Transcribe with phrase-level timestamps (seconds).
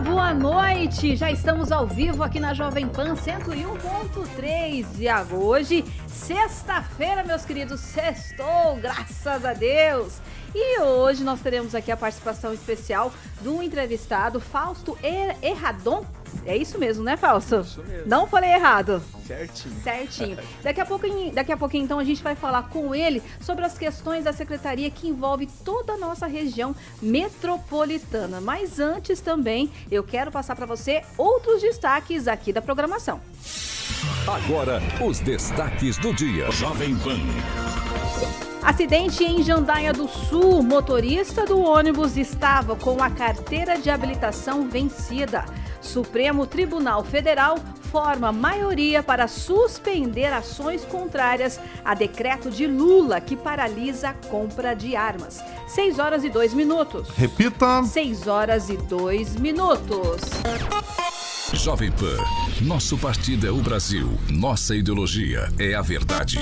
[0.00, 1.14] Boa noite!
[1.14, 8.76] Já estamos ao vivo aqui na Jovem Pan 101.3 e hoje, sexta-feira, meus queridos, sextou,
[8.80, 10.20] graças a Deus!
[10.54, 14.98] E hoje nós teremos aqui a participação especial do entrevistado Fausto
[15.42, 16.04] Erradon.
[16.44, 17.60] É isso mesmo, né, Fausto?
[17.60, 18.08] Isso mesmo.
[18.08, 19.02] Não falei errado.
[19.26, 19.82] Certinho.
[19.82, 20.38] Certinho.
[20.62, 23.76] Daqui a pouquinho, daqui a pouquinho então a gente vai falar com ele sobre as
[23.76, 28.40] questões da secretaria que envolve toda a nossa região metropolitana.
[28.40, 33.20] Mas antes também eu quero passar para você outros destaques aqui da programação.
[34.26, 36.50] Agora, os destaques do dia.
[36.50, 37.18] Jovem Pan.
[38.62, 40.62] Acidente em Jandaia do Sul.
[40.62, 45.44] Motorista do ônibus estava com a carteira de habilitação vencida.
[45.80, 47.56] Supremo Tribunal Federal
[47.90, 54.94] forma maioria para suspender ações contrárias a decreto de Lula que paralisa a compra de
[54.94, 55.42] armas.
[55.66, 57.08] 6 horas e 2 minutos.
[57.16, 57.82] Repita.
[57.82, 60.20] 6 horas e 2 minutos.
[61.52, 62.16] Jovem Pan,
[62.60, 66.36] nosso partido é o Brasil, nossa ideologia é a verdade.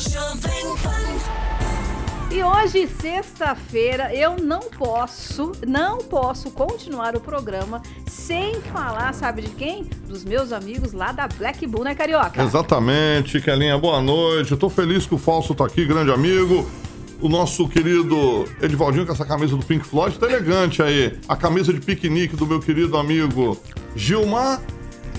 [0.00, 1.41] Jovem Pan.
[2.34, 9.50] E hoje, sexta-feira, eu não posso, não posso continuar o programa sem falar, sabe de
[9.50, 9.84] quem?
[10.08, 12.42] Dos meus amigos lá da Black Bull, né, Carioca?
[12.42, 14.52] Exatamente, Kelinha, boa noite.
[14.52, 16.66] Eu tô feliz que o Falso tá aqui, grande amigo.
[17.20, 21.18] O nosso querido Edivaldinho com essa camisa do Pink Floyd tá elegante aí.
[21.28, 23.60] A camisa de piquenique do meu querido amigo
[23.94, 24.58] Gilmar.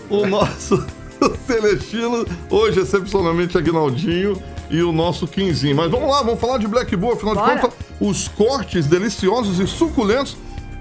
[0.10, 0.84] O nosso
[1.46, 4.36] Celestino, hoje excepcionalmente Aguinaldinho
[4.74, 5.76] e o nosso quinzinho.
[5.76, 7.56] Mas vamos lá, vamos falar de Black Bull, afinal Bora.
[7.56, 10.36] de contas, os cortes deliciosos e suculentos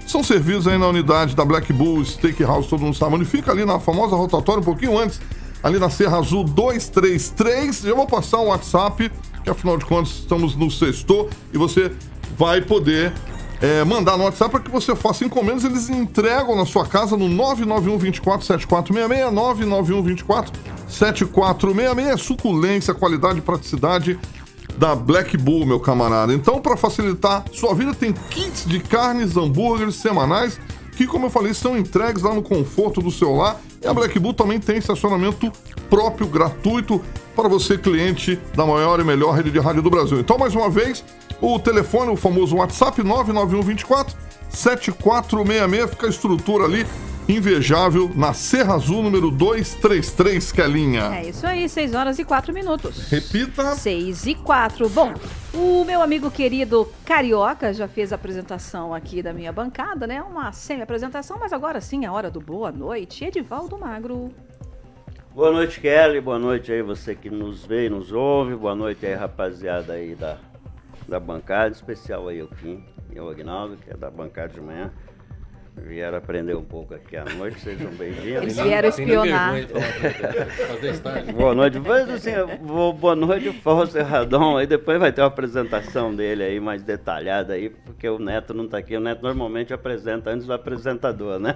[0.07, 3.63] são servidos aí na unidade da Black Bull Steakhouse, todo mundo sabe onde fica, ali
[3.63, 5.21] na famosa rotatória, um pouquinho antes,
[5.61, 7.85] ali na Serra Azul 233.
[7.85, 9.11] Eu vou passar um WhatsApp,
[9.43, 11.91] que afinal de contas estamos no sexto, e você
[12.35, 13.13] vai poder
[13.63, 15.63] é, mandar no WhatsApp para que você faça encomendas.
[15.63, 20.59] Eles entregam na sua casa no 991 24 7466, 991 24
[20.89, 22.21] 7466.
[22.21, 24.19] Suculência, qualidade e praticidade
[24.77, 26.33] da Black Bull, meu camarada.
[26.33, 30.59] Então, para facilitar sua vida, tem kits de carnes, hambúrgueres semanais
[30.97, 33.61] que, como eu falei, são entregues lá no conforto do seu lar.
[33.81, 35.49] E a Black Bull também tem estacionamento
[35.89, 37.01] próprio, gratuito,
[37.35, 40.19] para você, cliente da maior e melhor rede de rádio do Brasil.
[40.19, 41.03] Então, mais uma vez,
[41.41, 44.15] o telefone, o famoso WhatsApp 99124
[44.49, 46.85] 7466, fica a estrutura ali
[47.27, 51.15] invejável na Serra Azul, número 233, Kelinha.
[51.15, 53.09] É isso aí, 6 horas e 4 minutos.
[53.09, 53.75] Repita.
[53.75, 54.89] 6 e 4.
[54.89, 55.13] Bom,
[55.53, 60.21] o meu amigo querido Carioca já fez a apresentação aqui da minha bancada, né?
[60.21, 63.25] Uma semi-apresentação, mas agora sim, a hora do boa noite.
[63.25, 64.31] Edivaldo Magro.
[65.33, 66.21] Boa noite, Kelly.
[66.21, 68.55] Boa noite aí você que nos vê e nos ouve.
[68.55, 70.37] Boa noite aí, rapaziada aí da,
[71.07, 72.83] da bancada, especial aí o Kim
[73.13, 74.91] e o Agnaldo, que é da bancada de manhã.
[75.75, 78.43] Vieram aprender um pouco aqui à noite, sejam bem-vindos.
[78.43, 79.55] Eles vieram espionar.
[81.35, 81.79] boa noite.
[81.79, 82.31] Mas, assim,
[82.99, 84.55] boa noite, Fausto Erradão.
[84.55, 88.65] Aí depois vai ter uma apresentação dele aí mais detalhada aí, porque o Neto não
[88.65, 88.95] está aqui.
[88.95, 91.55] O Neto normalmente apresenta antes do apresentador, né?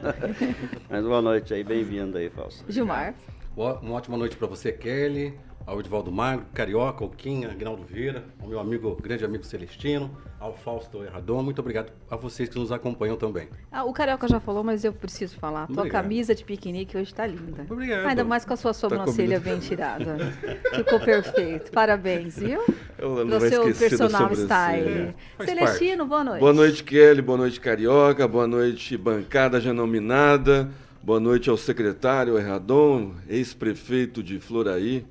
[0.89, 2.65] Mas boa noite aí, bem-vindo aí, Fausto.
[2.67, 3.13] Gilmar.
[3.57, 5.33] Uma ótima noite para você, Kelly
[5.67, 10.09] ao Edvaldo Magro, Carioca, o Kim, Agnaldo Vieira, ao meu amigo, grande amigo Celestino,
[10.39, 11.43] ao Fausto Erradon.
[11.43, 13.49] Muito obrigado a vocês que nos acompanham também.
[13.69, 15.63] Ah, o Carioca já falou, mas eu preciso falar.
[15.63, 15.83] Obrigado.
[15.83, 17.67] Tua camisa de piquenique hoje está linda.
[17.69, 18.07] Obrigado.
[18.07, 20.17] Ainda mais com a sua tá sobrancelha tá bem tirada.
[20.73, 21.69] Ficou perfeito.
[21.71, 22.63] Parabéns, viu?
[22.97, 25.13] Eu não Pro seu personal style.
[25.37, 26.09] É, Celestino, parte.
[26.09, 26.39] boa noite.
[26.39, 27.21] Boa noite, Kelly.
[27.21, 28.25] Boa noite, Carioca.
[28.25, 30.71] Boa noite, bancada já nominada.
[31.07, 35.05] Boa noite ao secretário Erradon, ex-prefeito de Floraí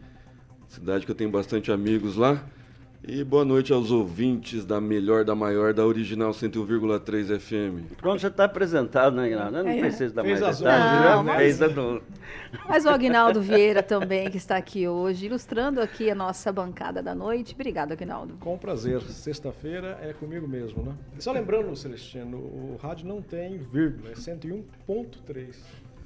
[0.68, 2.44] cidade que eu tenho bastante amigos lá.
[3.08, 7.94] E boa noite aos ouvintes da melhor, da maior, da original 101,3 FM.
[7.96, 9.56] Pronto, já está apresentado, né, Aguinaldo?
[9.56, 9.78] Eu não É.
[9.78, 11.04] precisa dar Fez mais detalhes.
[11.10, 12.02] Não, mas- fez a do-
[12.68, 17.14] Mas o Agnaldo Vieira também, que está aqui hoje, ilustrando aqui a nossa bancada da
[17.14, 17.54] noite.
[17.54, 18.34] Obrigado, Agnaldo.
[18.40, 19.00] Com prazer.
[19.02, 20.92] Sexta-feira é comigo mesmo, né?
[21.18, 25.56] Só lembrando, Celestino, o rádio não tem vírgula, é 101.3.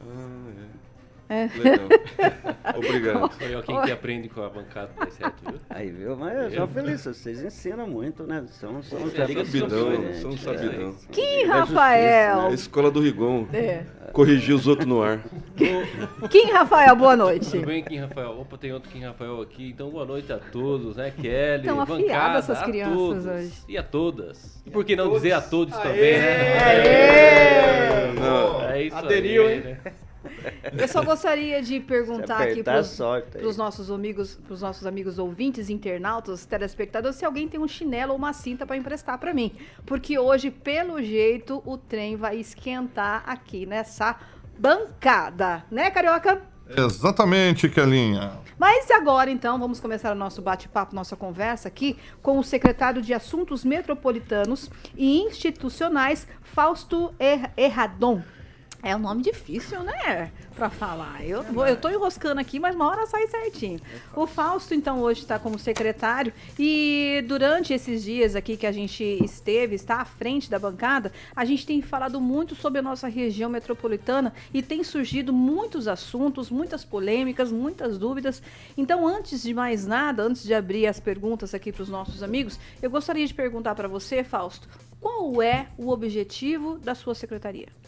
[0.00, 0.89] Ah, É.
[1.30, 1.48] é.
[1.56, 1.88] Legal.
[2.76, 3.32] Obrigado.
[3.32, 5.60] Foi eu quem que aprende com a bancada do 7, viu?
[5.70, 6.16] Aí, viu?
[6.16, 8.44] Mas eu sou feliz, vocês ensinam muito, né?
[8.50, 10.42] São, são Você Sabidão, são gente.
[10.42, 10.94] sabidão.
[11.12, 12.52] Kim É É a Rafael.
[12.54, 13.46] escola do Rigon.
[13.52, 13.84] É.
[14.12, 15.20] Corrigir os outros no ar.
[16.30, 17.50] Kim Rafael, boa noite.
[17.50, 18.40] Tudo bem, Kim Rafael?
[18.40, 19.70] Opa, tem outro Kim Rafael aqui.
[19.70, 21.12] Então, boa noite a todos, né?
[21.16, 23.26] Kelly, Tão afiadas bancada, essas a crianças todos.
[23.26, 23.52] hoje.
[23.68, 24.62] E a todas.
[24.66, 26.58] E por que não dizer a todos também, né?
[26.64, 28.12] Aê!
[28.18, 29.60] Não, É isso Aderiu, aí, hein?
[29.60, 29.78] né?
[30.76, 33.32] Eu só gostaria de perguntar aqui aí.
[33.40, 38.18] pros nossos amigos, pros nossos amigos ouvintes, internautas, telespectadores, se alguém tem um chinelo ou
[38.18, 39.52] uma cinta para emprestar para mim,
[39.86, 44.16] porque hoje, pelo jeito, o trem vai esquentar aqui nessa
[44.58, 46.42] bancada, né, carioca?
[46.76, 48.32] Exatamente, Kelinha.
[48.56, 53.12] Mas agora, então, vamos começar o nosso bate-papo, nossa conversa aqui com o secretário de
[53.12, 58.22] Assuntos Metropolitanos e Institucionais, Fausto Er- Erradon.
[58.82, 60.32] É um nome difícil, né?
[60.56, 61.22] Pra falar.
[61.22, 63.78] Eu, vou, eu tô enroscando aqui, mas uma hora sai certinho.
[64.16, 69.04] O Fausto, então, hoje está como secretário e durante esses dias aqui que a gente
[69.22, 73.50] esteve, está à frente da bancada, a gente tem falado muito sobre a nossa região
[73.50, 78.42] metropolitana e tem surgido muitos assuntos, muitas polêmicas, muitas dúvidas.
[78.78, 82.58] Então, antes de mais nada, antes de abrir as perguntas aqui para os nossos amigos,
[82.80, 84.66] eu gostaria de perguntar para você, Fausto,
[85.00, 87.79] qual é o objetivo da sua secretaria?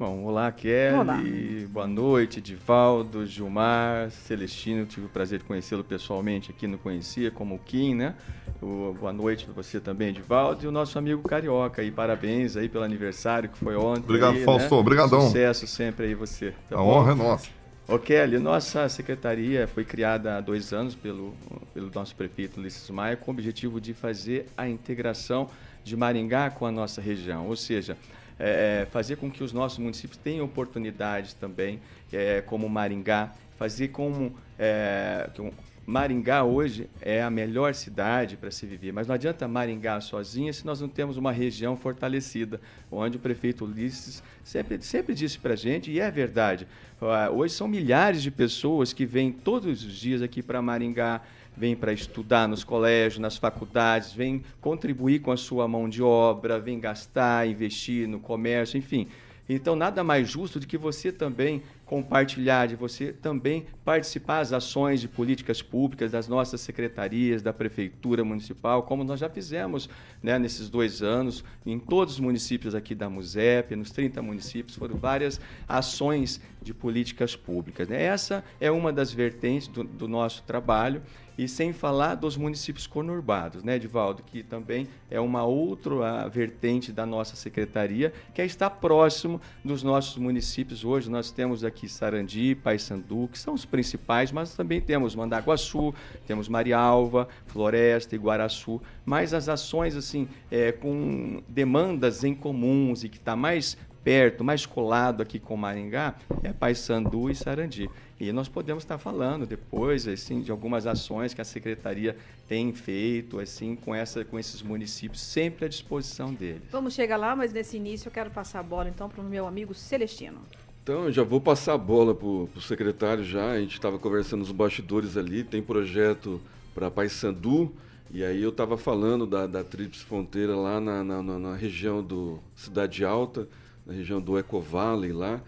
[0.00, 1.20] Bom, olá Kelly, Olá.
[1.68, 7.56] boa noite, Divaldo, Gilmar, Celestino, tive o prazer de conhecê-lo pessoalmente aqui, não conhecia, como
[7.56, 8.14] o Kim, né?
[8.62, 12.66] O- boa noite para você também, Divaldo, e o nosso amigo Carioca, e parabéns aí
[12.66, 14.04] pelo aniversário que foi ontem.
[14.04, 14.80] Obrigado, aí, Fausto, né?
[14.80, 15.20] obrigadão.
[15.20, 16.54] Sucesso sempre aí você.
[16.70, 16.84] tá A bom?
[17.00, 17.48] honra é nossa.
[17.86, 21.34] Ô Kelly, nossa secretaria foi criada há dois anos pelo,
[21.74, 25.50] pelo nosso prefeito Ulisses Maia com o objetivo de fazer a integração
[25.84, 27.98] de Maringá com a nossa região, ou seja,
[28.40, 31.78] é, fazer com que os nossos municípios tenham oportunidades também,
[32.12, 35.52] é, como Maringá, fazer como é, que um-
[35.86, 40.64] Maringá hoje é a melhor cidade para se viver, mas não adianta Maringá sozinha se
[40.64, 42.60] nós não temos uma região fortalecida,
[42.90, 46.66] onde o prefeito Ulisses sempre, sempre disse para a gente, e é verdade,
[47.00, 51.22] ah, hoje são milhares de pessoas que vêm todos os dias aqui para Maringá,
[51.60, 56.58] vêm para estudar nos colégios, nas faculdades, vêm contribuir com a sua mão de obra,
[56.58, 59.06] vêm gastar, investir no comércio, enfim.
[59.46, 65.00] Então, nada mais justo do que você também compartilhar, de você também participar das ações
[65.00, 69.90] de políticas públicas das nossas secretarias, da Prefeitura Municipal, como nós já fizemos
[70.22, 74.96] né, nesses dois anos, em todos os municípios aqui da MUSEP, nos 30 municípios, foram
[74.96, 77.88] várias ações de políticas públicas.
[77.88, 78.00] né?
[78.00, 81.02] Essa é uma das vertentes do, do nosso trabalho,
[81.36, 87.06] e sem falar dos municípios conurbados, né, Edivaldo, que também é uma outra vertente da
[87.06, 90.84] nossa secretaria, que é estar próximo dos nossos municípios.
[90.84, 95.94] Hoje nós temos aqui Sarandi, Paysandu, que são os principais, mas também temos Mandaguaçu,
[96.26, 103.16] temos Marialva, Floresta, Iguaraçu, mas as ações assim é, com demandas em comuns e que
[103.16, 107.88] está mais perto, mais colado aqui com Maringá, é Paysandu e Sarandi.
[108.18, 112.16] E nós podemos estar falando depois, assim, de algumas ações que a secretaria
[112.48, 116.62] tem feito, assim, com essa, com esses municípios, sempre à disposição deles.
[116.70, 119.46] Vamos chegar lá, mas nesse início eu quero passar a bola então para o meu
[119.46, 120.38] amigo Celestino.
[120.82, 123.52] Então, eu já vou passar a bola pro, pro secretário já.
[123.52, 126.40] A gente estava conversando nos bastidores ali, tem projeto
[126.74, 127.72] para Paysandu.
[128.12, 132.02] E aí eu estava falando da, da Tríplice Fronteira lá na, na, na- na região
[132.02, 133.46] do Cidade Alta,
[133.90, 135.42] na região do Eco Valley lá,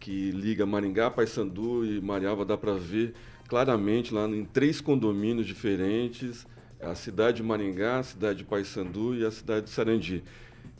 [0.00, 3.14] que liga Maringá, Paysandu e Marialva, dá para ver
[3.48, 6.44] claramente lá em três condomínios diferentes,
[6.80, 10.24] a cidade de Maringá, a cidade de Paysandu e a cidade de Sarandi.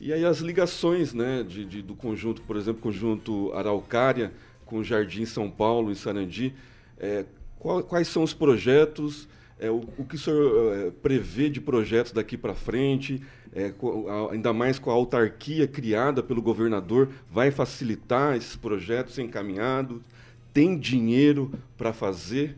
[0.01, 4.33] E aí as ligações né, de, de- do conjunto, por exemplo, conjunto Araucária
[4.67, 6.53] com o Jardim São Paulo e Sarandi,
[6.99, 7.25] é,
[7.61, 9.29] qual- quais são os projetos,
[9.59, 13.23] é, o, o que o senhor é, prevê de projetos daqui para frente,
[13.55, 13.73] é,
[14.33, 20.01] ainda mais com a autarquia criada pelo governador, vai facilitar esses projetos encaminhados?
[20.53, 22.57] Tem dinheiro para fazer?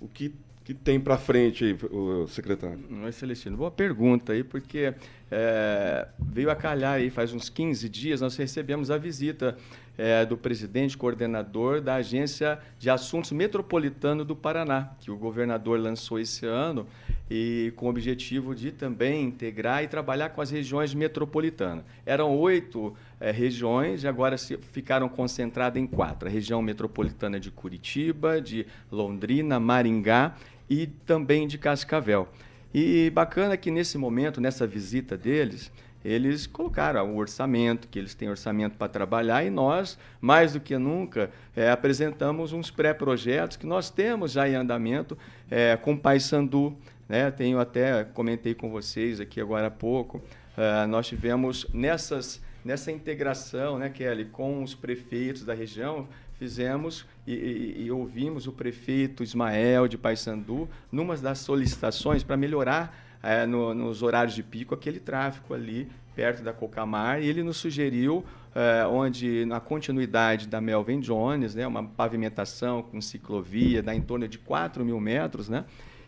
[0.00, 2.80] O que, que tem para frente aí, o secretário?
[2.88, 3.56] Não é, Celestino?
[3.56, 4.94] Boa pergunta aí, porque
[5.30, 9.56] é, veio a calhar aí, faz uns 15 dias, nós recebemos a visita
[9.98, 16.18] é, do presidente coordenador da Agência de Assuntos Metropolitano do Paraná, que o governador lançou
[16.18, 16.86] esse ano,
[17.30, 21.84] e com o objetivo de também integrar e trabalhar com as regiões metropolitanas.
[22.04, 27.50] Eram oito é, regiões e agora se ficaram concentradas em quatro: a região metropolitana de
[27.50, 30.36] Curitiba, de Londrina, Maringá
[30.70, 32.28] e também de Cascavel.
[32.72, 35.72] E bacana que nesse momento, nessa visita deles,
[36.04, 40.78] eles colocaram o orçamento, que eles têm orçamento para trabalhar, e nós, mais do que
[40.78, 45.18] nunca, é, apresentamos uns pré-projetos que nós temos já em andamento
[45.50, 46.76] é, com Paysandu.
[47.08, 47.30] Né?
[47.30, 53.78] Tenho até, comentei com vocês aqui agora há pouco, uh, nós tivemos nessas, nessa integração,
[53.78, 56.08] né, Kelly, com os prefeitos da região,
[56.38, 62.94] fizemos e, e, e ouvimos o prefeito Ismael de Paysandu numa das solicitações para melhorar
[63.22, 67.56] é, no, nos horários de pico aquele tráfego ali perto da Cocamar e ele nos
[67.56, 74.00] sugeriu é, onde na continuidade da Melvin Jones, né, uma pavimentação com ciclovia dá em
[74.00, 75.64] torno de 4 mil metros, né,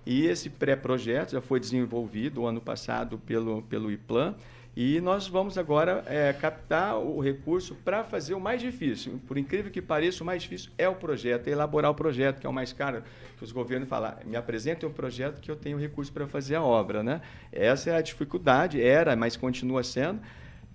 [0.07, 4.35] e esse pré-projeto já foi desenvolvido ano passado pelo, pelo IPLAN
[4.81, 9.21] e nós vamos agora é, captar o recurso para fazer o mais difícil.
[9.27, 12.47] Por incrível que pareça, o mais difícil é o projeto, é elaborar o projeto, que
[12.47, 13.03] é o mais caro.
[13.37, 16.63] Que os governos falam, me apresentem um projeto que eu tenho recurso para fazer a
[16.63, 17.03] obra.
[17.03, 17.21] Né?
[17.51, 20.21] Essa é a dificuldade, era, mas continua sendo.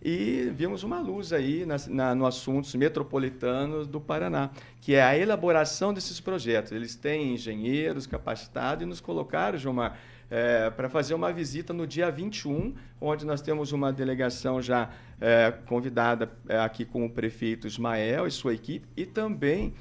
[0.05, 4.49] E vimos uma luz aí na, na, no assuntos metropolitanos do Paraná,
[4.81, 6.73] que é a elaboração desses projetos.
[6.73, 9.97] Eles têm engenheiros capacitados e nos colocaram, Gilmar,
[10.29, 14.89] é, para fazer uma visita no dia 21, onde nós temos uma delegação já
[15.21, 19.73] é, convidada é, aqui com o prefeito Ismael e sua equipe, e também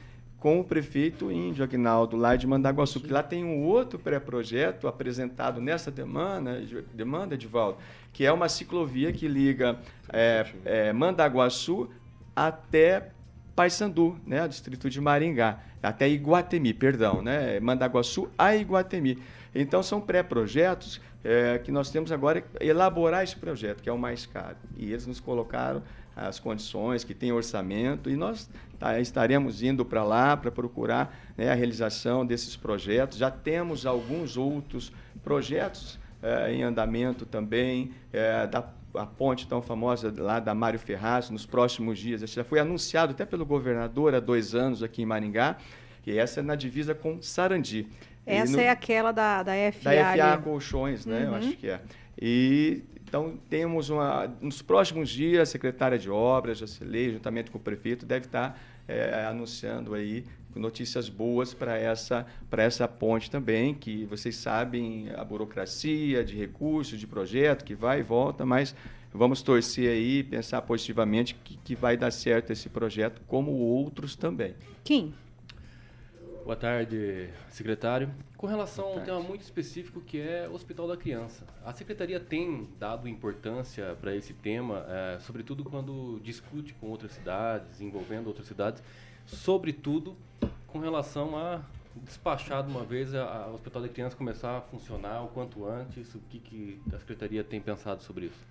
[0.43, 5.61] com o prefeito Índio Agnaldo, lá de Mandaguaçu, que lá tem um outro pré-projeto apresentado
[5.61, 6.61] nessa demanda,
[6.93, 7.79] demanda, Edivaldo,
[8.13, 9.79] que é uma ciclovia que liga
[10.13, 11.89] é, é, Mandaguaçu
[12.35, 13.11] até
[13.55, 19.23] Paysandu, né, distrito de Maringá, até Iguatemi, perdão, né, Mandaguaçu a Iguatemi.
[19.55, 24.27] Então, são pré-projetos é, que nós temos agora elaborar esse projeto, que é o mais
[24.27, 24.57] caro.
[24.77, 30.05] E eles nos colocaram as condições, que tem orçamento, e nós tá, estaremos indo para
[30.05, 33.19] lá para procurar né, a realização desses projetos.
[33.19, 34.93] Já temos alguns outros
[35.23, 38.63] projetos é, em andamento também, é, da
[38.95, 42.21] a ponte tão famosa lá da Mário Ferraz, nos próximos dias.
[42.31, 45.57] Já foi anunciado até pelo governador há dois anos aqui em Maringá,
[46.07, 47.89] e essa é na divisa com Sarandi.
[48.27, 49.95] Essa no, é aquela da, da FA.
[49.95, 51.21] Da FA Colchões, né?
[51.21, 51.27] Uhum.
[51.27, 51.81] Eu acho que é.
[52.21, 54.27] E então temos uma.
[54.41, 59.27] Nos próximos dias, a secretária de obras, Jacilei, juntamente com o prefeito, deve estar é,
[59.27, 60.25] anunciando aí
[60.57, 66.99] notícias boas para essa, para essa ponte também, que vocês sabem a burocracia de recursos,
[66.99, 68.75] de projeto, que vai e volta, mas
[69.13, 74.55] vamos torcer aí, pensar positivamente que, que vai dar certo esse projeto, como outros também.
[74.83, 75.13] Kim.
[76.47, 78.11] Boa tarde, secretário.
[78.43, 81.47] Com relação a um tema muito específico que é o Hospital da Criança.
[81.65, 87.81] A secretaria tem dado importância para esse tema, é, sobretudo quando discute com outras cidades,
[87.81, 88.83] envolvendo outras cidades,
[89.25, 90.17] sobretudo
[90.67, 91.61] com relação a
[91.95, 96.13] despachar de uma vez o Hospital da Criança começar a funcionar o quanto antes.
[96.13, 98.45] O que, que a secretaria tem pensado sobre isso?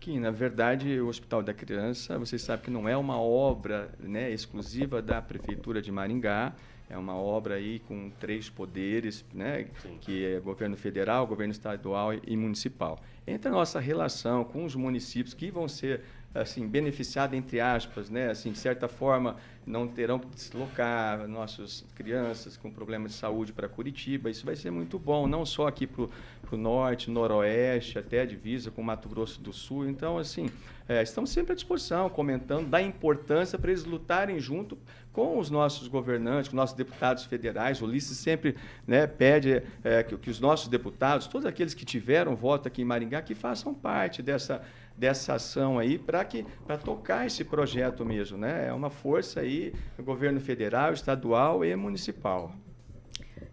[0.00, 4.30] Que, na verdade, o Hospital da Criança, vocês sabem que não é uma obra né,
[4.30, 6.54] exclusiva da Prefeitura de Maringá,
[6.88, 9.66] é uma obra aí com três poderes, né,
[10.00, 13.00] que é governo federal, governo estadual e municipal.
[13.26, 16.02] Entre a nossa relação com os municípios que vão ser
[16.34, 19.36] assim beneficiados entre aspas, né, assim de certa forma
[19.66, 24.30] não terão que deslocar nossas crianças com problemas de saúde para Curitiba.
[24.30, 26.04] Isso vai ser muito bom, não só aqui para
[26.52, 29.88] o norte, noroeste, até a divisa com Mato Grosso do Sul.
[29.88, 30.50] Então, assim,
[30.88, 34.76] é, estamos sempre à disposição, comentando da importância para eles lutarem junto
[35.12, 37.80] com os nossos governantes, com nossos deputados federais.
[37.80, 42.36] O Ulisses sempre né, pede é, que, que os nossos deputados, todos aqueles que tiveram
[42.36, 44.62] voto aqui em Maringá, que façam parte dessa
[44.96, 48.68] dessa ação aí para que para tocar esse projeto mesmo, né?
[48.68, 52.52] É uma força aí governo federal, estadual e municipal.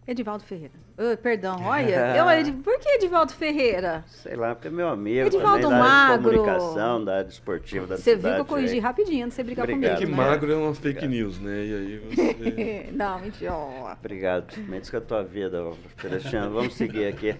[0.07, 0.73] Edivaldo Ferreira.
[1.01, 4.05] Uh, perdão, olha, eu, por que Edivaldo Ferreira?
[4.07, 5.25] Sei lá, porque é meu amigo.
[5.25, 6.31] Edivaldo também, Magro.
[6.31, 8.21] Da comunicação, da área esportiva da você cidade.
[8.21, 8.79] Você viu que eu corrigi aí.
[8.79, 9.95] rapidinho, não você brigar Obrigado.
[9.95, 10.03] comigo.
[10.03, 10.27] É que né?
[10.29, 11.09] magro é uma fake Obrigado.
[11.09, 11.65] news, né?
[11.65, 12.89] E aí você.
[12.91, 13.53] não, mentira.
[13.99, 14.57] Obrigado.
[14.59, 15.63] Menos que a tua vida,
[15.99, 16.51] Celestino.
[16.51, 17.35] Vamos seguir aqui.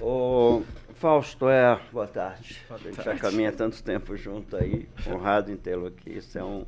[0.00, 0.62] o
[0.94, 1.76] Fausto, é.
[1.92, 2.62] Boa tarde.
[2.68, 3.00] Boa tarde.
[3.00, 4.88] A gente já caminha tanto tempo junto aí.
[5.08, 6.18] Honrado em tê-lo aqui.
[6.18, 6.64] Isso é um,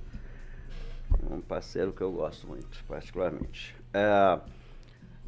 [1.31, 3.77] um parceiro que eu gosto muito, particularmente.
[3.95, 4.39] É,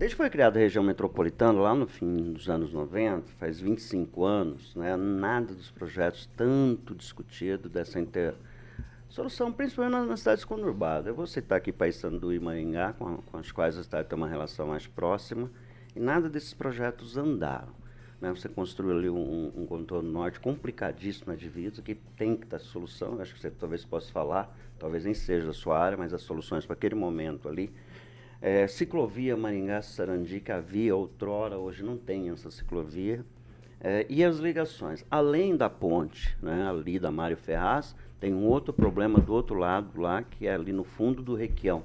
[0.03, 4.25] Desde que foi criada a região metropolitana, lá no fim dos anos 90, faz 25
[4.25, 8.35] anos, né, nada dos projetos tanto discutido dessa inter...
[9.09, 11.07] solução, principalmente nas, nas cidades conurbadas.
[11.07, 14.27] Eu vou citar aqui Paysandu e Maringá, com, com as quais a cidade tem uma
[14.27, 15.49] relação mais próxima,
[15.95, 17.73] e nada desses projetos andaram.
[18.21, 18.29] Né?
[18.31, 23.21] Você construiu ali um, um, contorno norte complicadíssimo na divisa, que tem que dar solução,
[23.21, 26.67] acho que você talvez possa falar, talvez nem seja da sua área, mas as soluções
[26.67, 27.73] para aquele momento ali.
[28.45, 33.25] É, ciclovia Maringá-Sarandi, que havia outrora, hoje não tem essa ciclovia.
[33.81, 35.05] É, e as ligações.
[35.09, 40.01] Além da ponte, né, ali da Mário Ferraz, tem um outro problema do outro lado
[40.01, 41.85] lá, que é ali no fundo do Requião.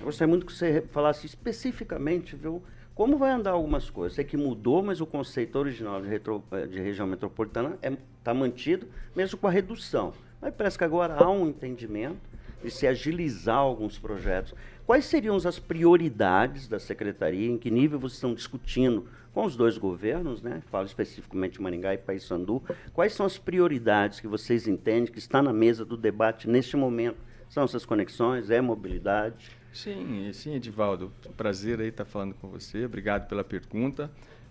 [0.00, 2.60] Eu gostaria muito que você falasse especificamente, viu,
[2.96, 4.16] como vai andar algumas coisas.
[4.16, 7.96] Sei que mudou, mas o conceito original de, retro, eh, de região metropolitana está é,
[8.24, 10.12] tá mantido, mesmo com a redução.
[10.40, 12.18] Mas parece que agora há um entendimento
[12.62, 14.54] de se agilizar alguns projetos.
[14.86, 17.48] Quais seriam as prioridades da secretaria?
[17.48, 20.62] Em que nível vocês estão discutindo com os dois governos, né?
[20.70, 22.62] Falo especificamente de Maringá e Paysandu.
[22.92, 27.18] Quais são as prioridades que vocês entendem que está na mesa do debate neste momento?
[27.48, 28.50] São essas conexões?
[28.50, 29.50] É mobilidade?
[29.72, 31.12] Sim, sim, Edivaldo.
[31.36, 32.84] Prazer aí estar falando com você.
[32.84, 34.10] Obrigado pela pergunta.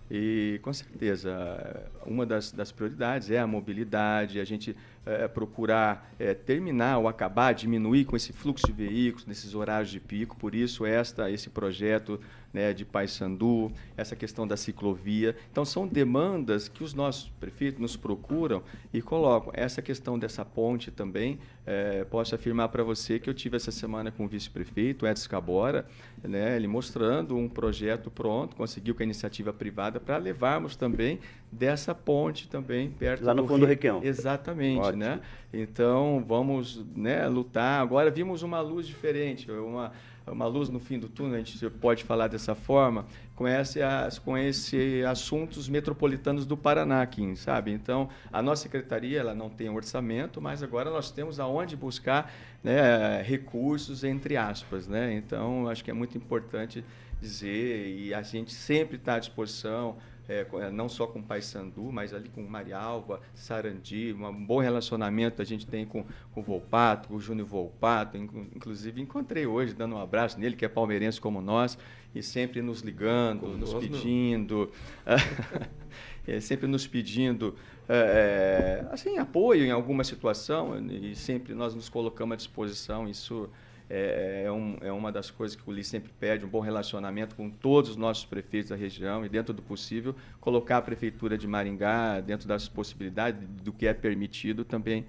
[0.09, 4.75] E com certeza, uma das, das prioridades é a mobilidade, a gente
[5.05, 9.99] é, procurar é, terminar ou acabar, diminuir com esse fluxo de veículos nesses horários de
[9.99, 10.35] pico.
[10.37, 12.19] Por isso, esta, esse projeto
[12.53, 15.35] né, de Paysandu, essa questão da ciclovia.
[15.51, 18.61] Então, são demandas que os nossos prefeitos nos procuram
[18.93, 19.51] e colocam.
[19.55, 24.11] Essa questão dessa ponte também, é, posso afirmar para você que eu tive essa semana
[24.11, 25.85] com o vice-prefeito, Edson Cabora,
[26.23, 31.19] né, ele mostrando um projeto pronto, conseguiu com a iniciativa privada para levarmos também
[31.51, 34.01] dessa ponte também perto lá no do fundo do Requião.
[34.03, 34.97] Exatamente, Ótimo.
[34.97, 35.19] né?
[35.53, 37.81] Então vamos, né, lutar.
[37.81, 39.91] Agora vimos uma luz diferente, uma
[40.27, 43.05] uma luz no fim do túnel, a gente pode falar dessa forma,
[43.35, 43.79] com, esse,
[44.23, 47.71] com esse assuntos metropolitanos do Paraná aqui, sabe?
[47.71, 52.31] Então, a nossa secretaria ela não tem orçamento, mas agora nós temos aonde buscar
[52.63, 55.13] né, recursos, entre aspas, né?
[55.13, 56.83] Então, acho que é muito importante
[57.19, 59.97] dizer e a gente sempre está à disposição
[60.29, 65.41] é, é, não só com o Paysandu, mas ali com Marialva, Sarandi, um bom relacionamento
[65.41, 69.95] a gente tem com, com o Volpato, com o Júnior Volpato, inclusive encontrei hoje, dando
[69.95, 71.77] um abraço nele, que é palmeirense como nós,
[72.13, 74.71] e sempre nos ligando, como nos pedindo,
[76.27, 77.55] é, sempre nos pedindo
[77.89, 83.49] é, é, assim, apoio em alguma situação, e sempre nós nos colocamos à disposição, isso
[83.93, 87.35] é, é, um, é, uma das coisas que o LI sempre pede, um bom relacionamento
[87.35, 91.45] com todos os nossos prefeitos da região e, dentro do possível, colocar a Prefeitura de
[91.45, 95.05] Maringá, dentro das possibilidades do que é permitido, também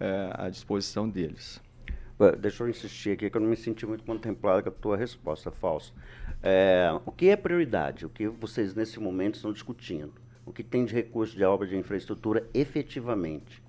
[0.00, 1.62] é, à disposição deles.
[2.40, 5.52] Deixa eu insistir aqui, que eu não me senti muito contemplado com a tua resposta,
[5.52, 5.94] Falso.
[6.42, 8.04] É, o que é prioridade?
[8.04, 10.12] O que vocês, nesse momento, estão discutindo?
[10.44, 13.62] O que tem de recurso de obra de infraestrutura efetivamente?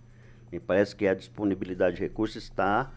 [0.51, 2.91] Me parece que a disponibilidade de recursos está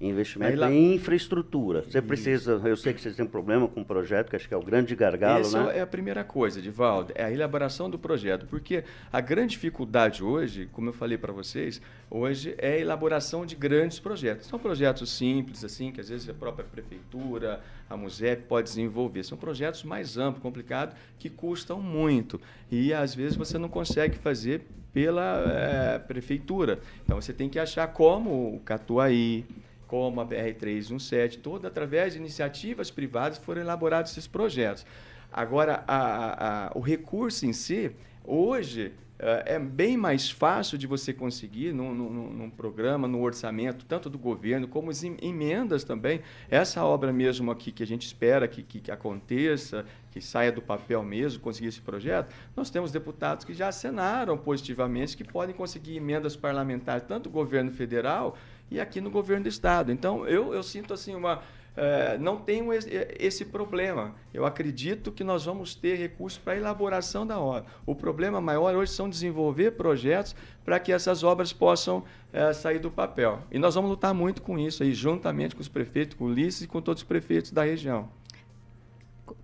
[0.00, 0.72] Investimento lá...
[0.72, 1.82] em infraestrutura.
[1.82, 4.54] Você precisa, eu sei que vocês têm um problema com o projeto, que acho que
[4.54, 5.78] é o grande gargalo, Essa né?
[5.78, 8.82] é a primeira coisa, Divaldo, é a elaboração do projeto, porque
[9.12, 14.00] a grande dificuldade hoje, como eu falei para vocês, hoje é a elaboração de grandes
[14.00, 14.46] projetos.
[14.46, 19.22] São projetos simples, assim, que às vezes a própria prefeitura, a MUSEP pode desenvolver.
[19.24, 22.40] São projetos mais amplos, complicados, que custam muito.
[22.70, 26.80] E às vezes você não consegue fazer pela é, prefeitura.
[27.04, 29.44] Então você tem que achar como o Catuaí,
[29.90, 34.86] como a BR-317, toda através de iniciativas privadas foram elaborados esses projetos.
[35.32, 37.90] Agora, a, a, o recurso em si,
[38.24, 43.84] hoje, eh, é bem mais fácil de você conseguir num, num, num, programa, no orçamento,
[43.84, 46.22] tanto do governo como as emendas também.
[46.48, 50.62] Essa obra mesmo aqui que a gente espera que, que, que, aconteça, que saia do
[50.62, 55.96] papel mesmo, conseguir esse projeto, nós temos deputados que já assinaram positivamente que podem conseguir
[55.96, 58.36] emendas parlamentares, tanto do governo federal
[58.70, 59.90] e aqui no governo do estado.
[59.90, 61.42] Então, eu, eu sinto assim uma.
[61.76, 64.14] É, não tenho esse, esse, problema.
[64.34, 67.64] Eu acredito que nós vamos ter recursos para a elaboração da obra.
[67.86, 72.90] O problema maior hoje são desenvolver projetos para que essas obras possam é, sair do
[72.90, 73.40] papel.
[73.50, 76.62] E nós vamos lutar muito com isso aí, juntamente com os prefeitos, com o Ulisses
[76.62, 78.08] e com todos os prefeitos da região.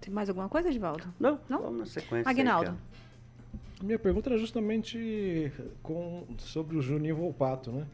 [0.00, 1.04] Tem mais alguma coisa, Edvaldo?
[1.18, 1.62] Não, não.
[1.62, 2.28] Vamos na sequência.
[2.28, 2.76] Aguinaldo.
[3.82, 7.86] Minha pergunta era justamente com, sobre o Juninho Volpato, né?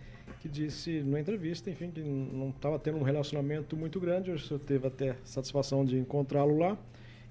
[0.42, 4.32] Que disse numa entrevista, enfim, que não estava tendo um relacionamento muito grande.
[4.32, 6.76] O senhor teve até satisfação de encontrá-lo lá.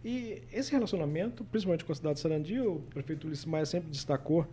[0.03, 4.47] E esse relacionamento, principalmente com a cidade de Sarandi, o prefeito Ulisses Maia sempre destacou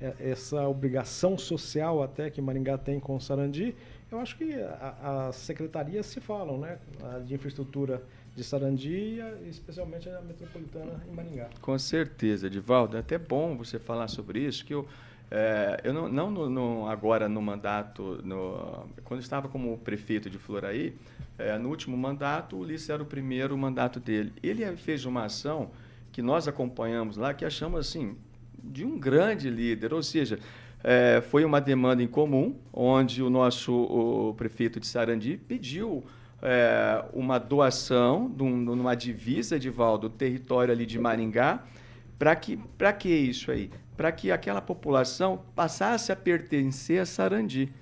[0.00, 3.74] é, essa obrigação social até que Maringá tem com Sarandi.
[4.08, 4.54] Eu acho que
[5.02, 6.78] as secretarias se falam, né?
[7.02, 8.04] A de infraestrutura
[8.36, 11.50] de Sarandi e especialmente a metropolitana em Maringá.
[11.60, 12.96] Com certeza, Edivaldo.
[12.96, 14.86] É até bom você falar sobre isso, que eu
[15.30, 20.38] é, eu não, não no, no, agora no mandato, no, quando estava como prefeito de
[20.38, 20.94] Floraí,
[21.38, 24.32] é, no último mandato, o Ulisses era o primeiro mandato dele.
[24.42, 25.70] Ele fez uma ação
[26.12, 28.16] que nós acompanhamos lá, que achamos assim,
[28.62, 30.38] de um grande líder, ou seja,
[30.82, 36.04] é, foi uma demanda em comum, onde o nosso o prefeito de Sarandi pediu
[36.40, 41.64] é, uma doação de um, numa divisa de Val do território ali de Maringá,
[42.18, 42.58] para que,
[42.98, 43.70] que isso aí?
[43.96, 47.72] Para que aquela população passasse a pertencer a Sarandi.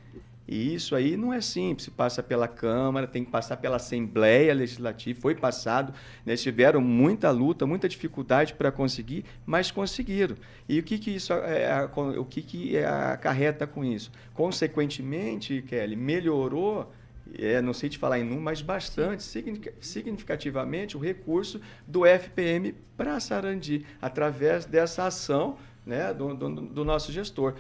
[0.47, 5.19] E isso aí não é simples, passa pela Câmara, tem que passar pela Assembleia Legislativa,
[5.19, 6.37] foi passado, né?
[6.37, 10.37] tiveram muita luta, muita dificuldade para conseguir, mas conseguiram.
[10.69, 14.13] E o que, que isso é, o que, que é, acarreta com isso?
[14.35, 16.93] Consequentemente, Kelly, melhorou
[17.39, 19.23] é, não sei te falar em número, mas bastante,
[19.81, 27.13] significativamente, o recurso do FPM para Sarandi, através dessa ação né, do, do, do nosso
[27.13, 27.55] gestor.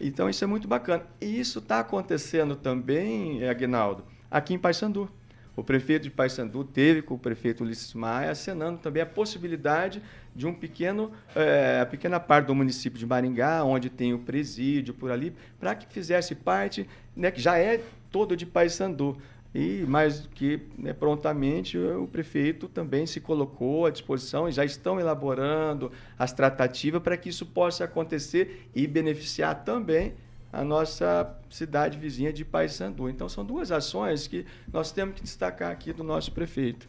[0.00, 1.04] Então isso é muito bacana.
[1.20, 5.10] E isso está acontecendo também, Aguinaldo, aqui em Paysandu.
[5.56, 10.00] O prefeito de Paysandu teve com o prefeito Ulisses Maia acenando também a possibilidade
[10.34, 14.94] de um pequeno, é, a pequena parte do município de Maringá, onde tem o presídio
[14.94, 19.18] por ali, para que fizesse parte, né, que já é todo de Paysandu.
[19.54, 24.64] E mais do que né, prontamente o prefeito também se colocou à disposição e já
[24.64, 30.14] estão elaborando as tratativas para que isso possa acontecer e beneficiar também
[30.52, 33.08] a nossa cidade vizinha de Paysandu.
[33.08, 36.88] Então são duas ações que nós temos que destacar aqui do nosso prefeito.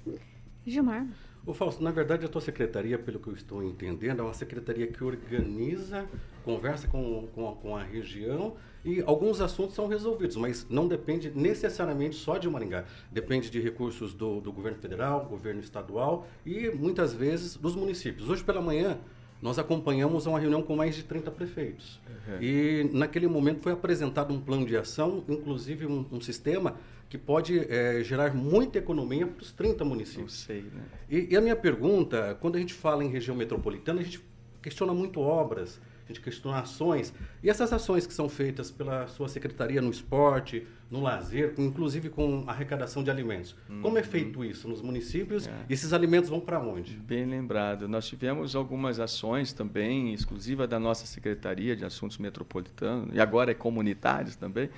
[0.65, 1.07] Gilmar.
[1.43, 4.85] Ô Fausto, na verdade a tua secretaria, pelo que eu estou entendendo, é uma secretaria
[4.85, 6.05] que organiza,
[6.45, 12.15] conversa com, com, com a região e alguns assuntos são resolvidos, mas não depende necessariamente
[12.15, 12.85] só de Maringá.
[13.11, 18.29] Depende de recursos do, do governo federal, governo estadual e muitas vezes dos municípios.
[18.29, 18.99] Hoje pela manhã
[19.41, 21.99] nós acompanhamos uma reunião com mais de 30 prefeitos.
[22.07, 22.41] Uhum.
[22.41, 26.75] E naquele momento foi apresentado um plano de ação, inclusive um, um sistema
[27.11, 30.31] que pode é, gerar muita economia para os 30 municípios.
[30.31, 30.81] Não sei, né?
[31.09, 34.23] E, e, a minha pergunta, quando a gente fala em região metropolitana, a gente
[34.61, 37.13] questiona muito obras, a gente questiona ações.
[37.43, 42.45] E essas ações que são feitas pela sua secretaria no esporte, no lazer, inclusive com
[42.47, 43.57] arrecadação de alimentos.
[43.81, 44.45] Como é feito hum.
[44.45, 45.47] isso nos municípios?
[45.47, 45.51] É.
[45.69, 46.93] E esses alimentos vão para onde?
[46.95, 47.89] Bem lembrado.
[47.89, 53.53] Nós tivemos algumas ações também, exclusiva da nossa Secretaria de Assuntos Metropolitanos, e agora é
[53.53, 54.69] comunitários também,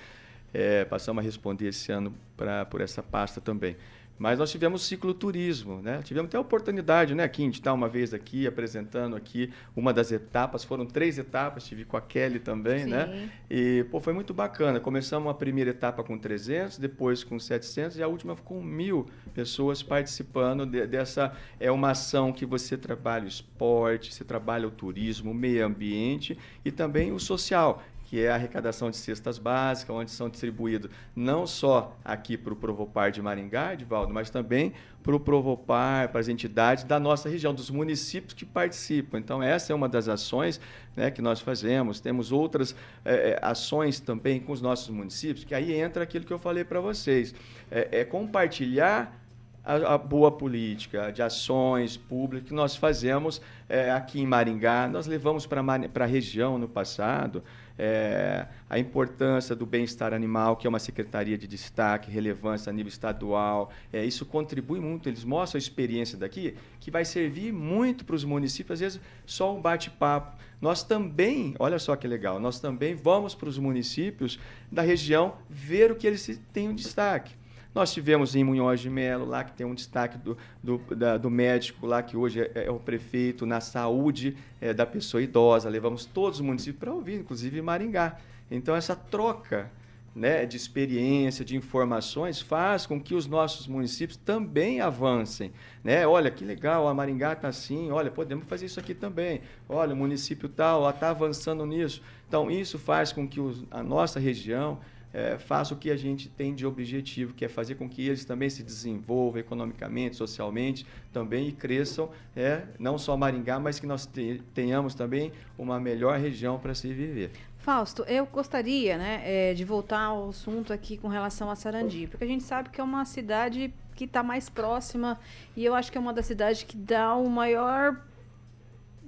[0.53, 3.75] é, passamos a responder esse ano pra, por essa pasta também.
[4.17, 6.01] Mas nós tivemos cicloturismo, né?
[6.03, 10.11] Tivemos até a oportunidade, né, Kim, de estar uma vez aqui apresentando aqui uma das
[10.11, 10.63] etapas.
[10.63, 13.05] Foram três etapas, tive com a Kelly também, né?
[13.05, 13.11] Sim.
[13.11, 13.29] né?
[13.49, 14.79] E pô, foi muito bacana.
[14.79, 19.81] Começamos a primeira etapa com 300, depois com 700 e a última com mil pessoas
[19.81, 21.35] participando de, dessa.
[21.59, 26.37] É uma ação que você trabalha o esporte, você trabalha o turismo, o meio ambiente
[26.63, 31.47] e também o social que é a arrecadação de cestas básicas, onde são distribuídos não
[31.47, 34.71] só aqui para o Provopar de Maringá, Edvaldo, mas também
[35.01, 39.17] para o Provopar, para as entidades da nossa região, dos municípios que participam.
[39.17, 40.61] Então, essa é uma das ações
[40.95, 41.99] né, que nós fazemos.
[41.99, 46.37] Temos outras é, ações também com os nossos municípios, que aí entra aquilo que eu
[46.37, 47.33] falei para vocês.
[47.71, 49.19] É, é compartilhar
[49.65, 54.87] a, a, boa política de ações públicas que nós fazemos é, aqui em Maringá.
[54.87, 57.43] Nós levamos para a região no passado
[57.85, 62.87] é, a importância do bem-estar animal, que é uma secretaria de destaque, relevância a nível
[62.87, 63.71] estadual.
[63.91, 68.23] É, isso contribui muito, eles mostram a experiência daqui, que vai servir muito para os
[68.23, 70.37] municípios, às vezes só um bate-papo.
[70.61, 74.39] Nós também, olha só que legal, nós também vamos para os municípios
[74.71, 77.35] da região ver o que eles têm um destaque.
[77.73, 81.29] Nós tivemos em Munhoz de Melo, lá que tem um destaque do, do, da, do
[81.29, 85.69] médico, lá que hoje é, é o prefeito, na saúde é, da pessoa idosa.
[85.69, 88.17] Levamos todos os municípios para ouvir, inclusive Maringá.
[88.51, 89.71] Então, essa troca
[90.15, 95.51] né, de experiência, de informações, faz com que os nossos municípios também avancem.
[95.83, 96.05] Né?
[96.05, 99.41] Olha, que legal, a Maringá está assim, olha, podemos fazer isso aqui também.
[99.67, 102.01] Olha, o município tal está avançando nisso.
[102.27, 104.77] Então, isso faz com que os, a nossa região
[105.13, 108.25] é, faça o que a gente tem de objetivo, que é fazer com que eles
[108.25, 114.09] também se desenvolvam economicamente, socialmente também e cresçam, é, não só Maringá, mas que nós
[114.53, 117.31] tenhamos também uma melhor região para se viver.
[117.59, 122.23] Fausto, eu gostaria né, é, de voltar ao assunto aqui com relação a Sarandi, porque
[122.23, 125.19] a gente sabe que é uma cidade que está mais próxima
[125.55, 128.01] e eu acho que é uma das cidades que dá o maior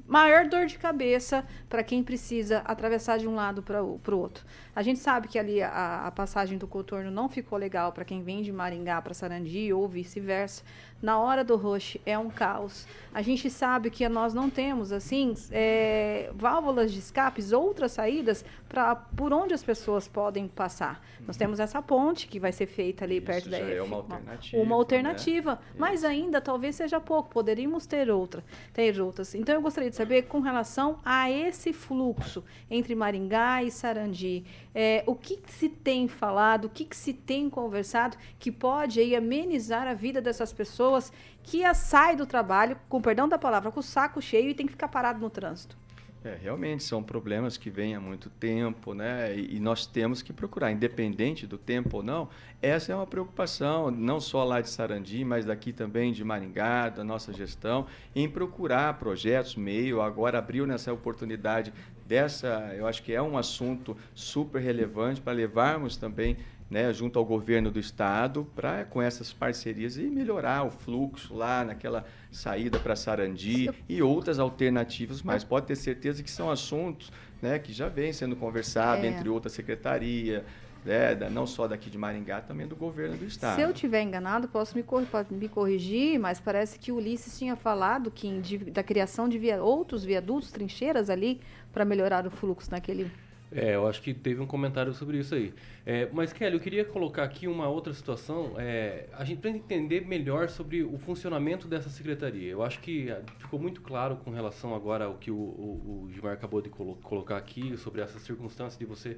[0.08, 4.46] maior dor de cabeça para quem precisa atravessar de um lado para o outro.
[4.76, 8.22] A gente sabe que ali a, a passagem do contorno não ficou legal para quem
[8.22, 10.64] vem de Maringá para Sarandi ou vice-versa.
[11.02, 12.88] Na hora do rush é um caos.
[13.14, 18.96] A gente sabe que nós não temos assim é, válvulas de escapes, outras saídas para
[18.96, 21.02] por onde as pessoas podem passar.
[21.20, 21.28] Uhum.
[21.28, 24.64] Nós temos essa ponte que vai ser feita ali Isso perto da é uma alternativa.
[24.64, 25.60] Uma alternativa, né?
[25.78, 27.30] mas ainda talvez seja pouco.
[27.30, 29.36] Poderíamos ter outra, ter outras.
[29.36, 34.44] Então eu gostaria de saber com relação a esse fluxo entre Maringá e Sarandi.
[34.78, 39.00] É, o que, que, se tem falado, o que, que, se tem conversado que pode
[39.00, 43.80] aí amenizar a vida dessas pessoas que saem do trabalho, com perdão da palavra, com
[43.80, 45.78] o saco cheio e tem que ficar parado no trânsito?
[46.26, 49.38] É, realmente são problemas que vêm há muito tempo, né?
[49.38, 52.28] E, e, nós temos que procurar, independente do tempo ou não,
[52.60, 57.04] essa é uma preocupação, não só lá de Sarandi, mas daqui também de Maringá, da
[57.04, 57.86] nossa gestão,
[58.16, 61.72] em procurar projetos, meio, agora abriu nessa oportunidade
[62.06, 66.38] dessa, eu acho que é um assunto super relevante para levarmos também
[66.70, 71.64] né, junto ao governo do estado, para com essas parcerias e melhorar o fluxo lá
[71.64, 77.60] naquela saída para Sarandi e outras alternativas, mas pode ter certeza que são assuntos né,
[77.60, 79.08] que já vêm sendo conversados é.
[79.08, 80.44] entre outras secretarias,
[80.84, 83.56] né, não só daqui de Maringá, também do governo do estado.
[83.56, 87.56] Se eu tiver enganado, posso me, cor me corrigir, mas parece que o Ulisses tinha
[87.56, 91.42] falado que em, de, da criação de via, outros viadutos, trincheiras ali,
[91.76, 93.12] para melhorar o fluxo naquele
[93.52, 95.54] é, eu acho que teve um comentário sobre isso aí.
[95.86, 98.54] É, mas, Kelly, eu queria colocar aqui uma outra situação.
[98.58, 102.50] É, a gente precisa entender melhor sobre o funcionamento dessa secretaria.
[102.50, 106.12] Eu acho que ah, ficou muito claro com relação agora ao que o, o, o
[106.12, 109.16] Gilmar acabou de colo colocar aqui, sobre essa circunstância de você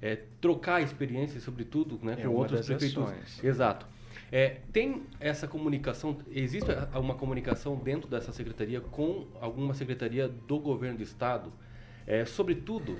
[0.00, 3.42] é, trocar experiências, sobretudo, né, é com outras prefeituras.
[3.42, 3.86] Exato.
[4.30, 10.98] É, tem essa comunicação, existe uma comunicação dentro dessa secretaria com alguma secretaria do governo
[10.98, 11.52] do estado,
[12.10, 12.98] é, sobretudo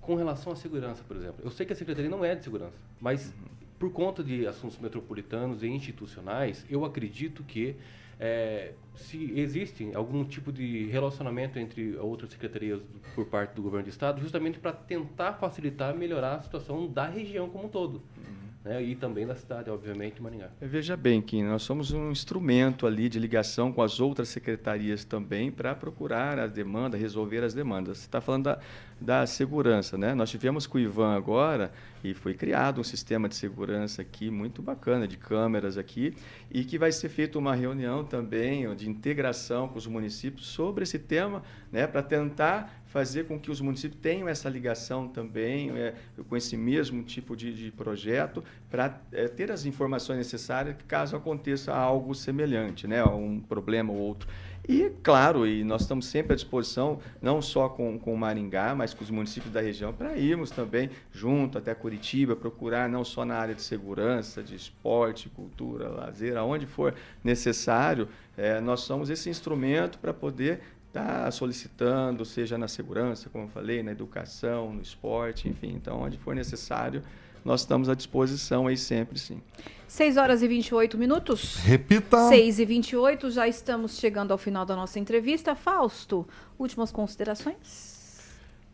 [0.00, 1.36] com relação à segurança, por exemplo.
[1.44, 3.32] Eu sei que a Secretaria não é de segurança, mas uhum.
[3.78, 7.76] por conta de assuntos metropolitanos e institucionais, eu acredito que
[8.18, 12.80] é, se existe algum tipo de relacionamento entre outras secretarias
[13.14, 17.48] por parte do governo do estado, justamente para tentar facilitar, melhorar a situação da região
[17.48, 18.02] como um todo.
[18.18, 18.82] Uhum né?
[18.82, 20.50] e também da cidade, obviamente, Maringá.
[20.60, 25.50] Veja bem, Kim, nós somos um instrumento ali de ligação com as outras secretarias também
[25.50, 27.98] para procurar a demanda, resolver as demandas.
[27.98, 28.58] Você está falando da,
[29.00, 30.14] da segurança, né?
[30.14, 31.72] Nós tivemos com o Ivan agora
[32.04, 36.14] e foi criado um sistema de segurança aqui muito bacana, de câmeras aqui,
[36.50, 40.98] e que vai ser feita uma reunião também de integração com os municípios sobre esse
[40.98, 41.42] tema,
[41.72, 45.94] né, para tentar fazer com que os municípios tenham essa ligação também é,
[46.28, 51.72] com esse mesmo tipo de, de projeto para é, ter as informações necessárias caso aconteça
[51.72, 54.28] algo semelhante, né, um problema ou outro.
[54.68, 59.02] E, claro, e nós estamos sempre à disposição, não só com, com Maringá, mas com
[59.02, 63.54] os municípios da região, para irmos também junto até Curitiba, procurar não só na área
[63.54, 70.12] de segurança, de esporte, cultura, lazer, aonde for necessário, é, nós somos esse instrumento para
[70.12, 75.72] poder estar tá solicitando, seja na segurança, como eu falei, na educação, no esporte, enfim.
[75.74, 77.02] Então, onde for necessário,
[77.44, 79.40] nós estamos à disposição aí sempre, sim.
[79.88, 81.56] 6 horas e 28 minutos.
[81.56, 82.28] Repita.
[82.28, 85.54] 6 e 28, já estamos chegando ao final da nossa entrevista.
[85.54, 86.26] Fausto,
[86.58, 87.98] últimas considerações?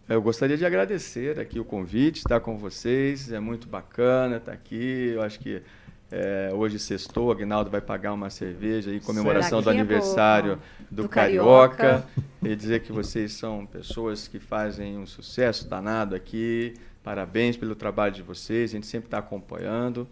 [0.08, 3.32] Eu gostaria de agradecer aqui o convite, estar com vocês.
[3.32, 5.12] É muito bacana estar aqui.
[5.14, 5.62] Eu acho que
[6.10, 10.58] é, hoje sextou, o Agnaldo vai pagar uma cerveja em comemoração do aniversário
[10.90, 11.76] do, do Carioca.
[11.76, 12.08] Carioca.
[12.42, 16.74] E dizer que vocês são pessoas que fazem um sucesso danado aqui.
[17.02, 20.06] Parabéns pelo trabalho de vocês, a gente sempre está acompanhando.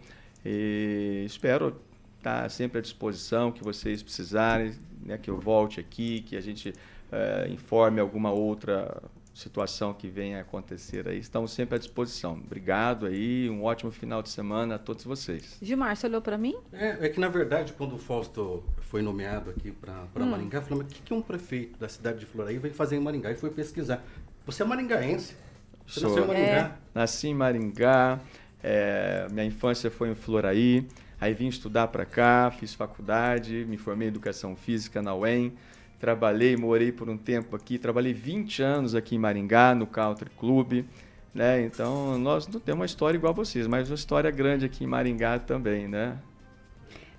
[0.45, 1.79] E espero
[2.17, 6.73] estar sempre à disposição, que vocês precisarem, né, que eu volte aqui, que a gente
[7.11, 9.01] é, informe alguma outra
[9.35, 11.19] situação que venha a acontecer aí.
[11.19, 12.33] Estamos sempre à disposição.
[12.33, 15.57] Obrigado aí, um ótimo final de semana a todos vocês.
[15.61, 16.55] Gilmar, você olhou para mim?
[16.71, 20.25] É, é, que na verdade, quando o Fausto foi nomeado aqui para hum.
[20.25, 23.01] Maringá, falou, mas o que, que um prefeito da cidade de Floraí vai fazer em
[23.01, 23.29] Maringá?
[23.29, 24.01] E foi pesquisar.
[24.45, 25.35] Você é maringaense?
[25.85, 26.09] Você Sou.
[26.09, 26.57] nasceu em Maringá?
[26.57, 26.71] É.
[26.93, 28.19] Nasci em Maringá,
[28.63, 30.87] é, minha infância foi em Floraí,
[31.19, 35.53] aí vim estudar para cá, fiz faculdade, me formei em Educação Física na UEM,
[35.99, 40.85] trabalhei, morei por um tempo aqui, trabalhei 20 anos aqui em Maringá, no Country Club,
[41.33, 41.61] né?
[41.61, 44.87] Então, nós não temos uma história igual a vocês, mas uma história grande aqui em
[44.87, 46.17] Maringá também, né?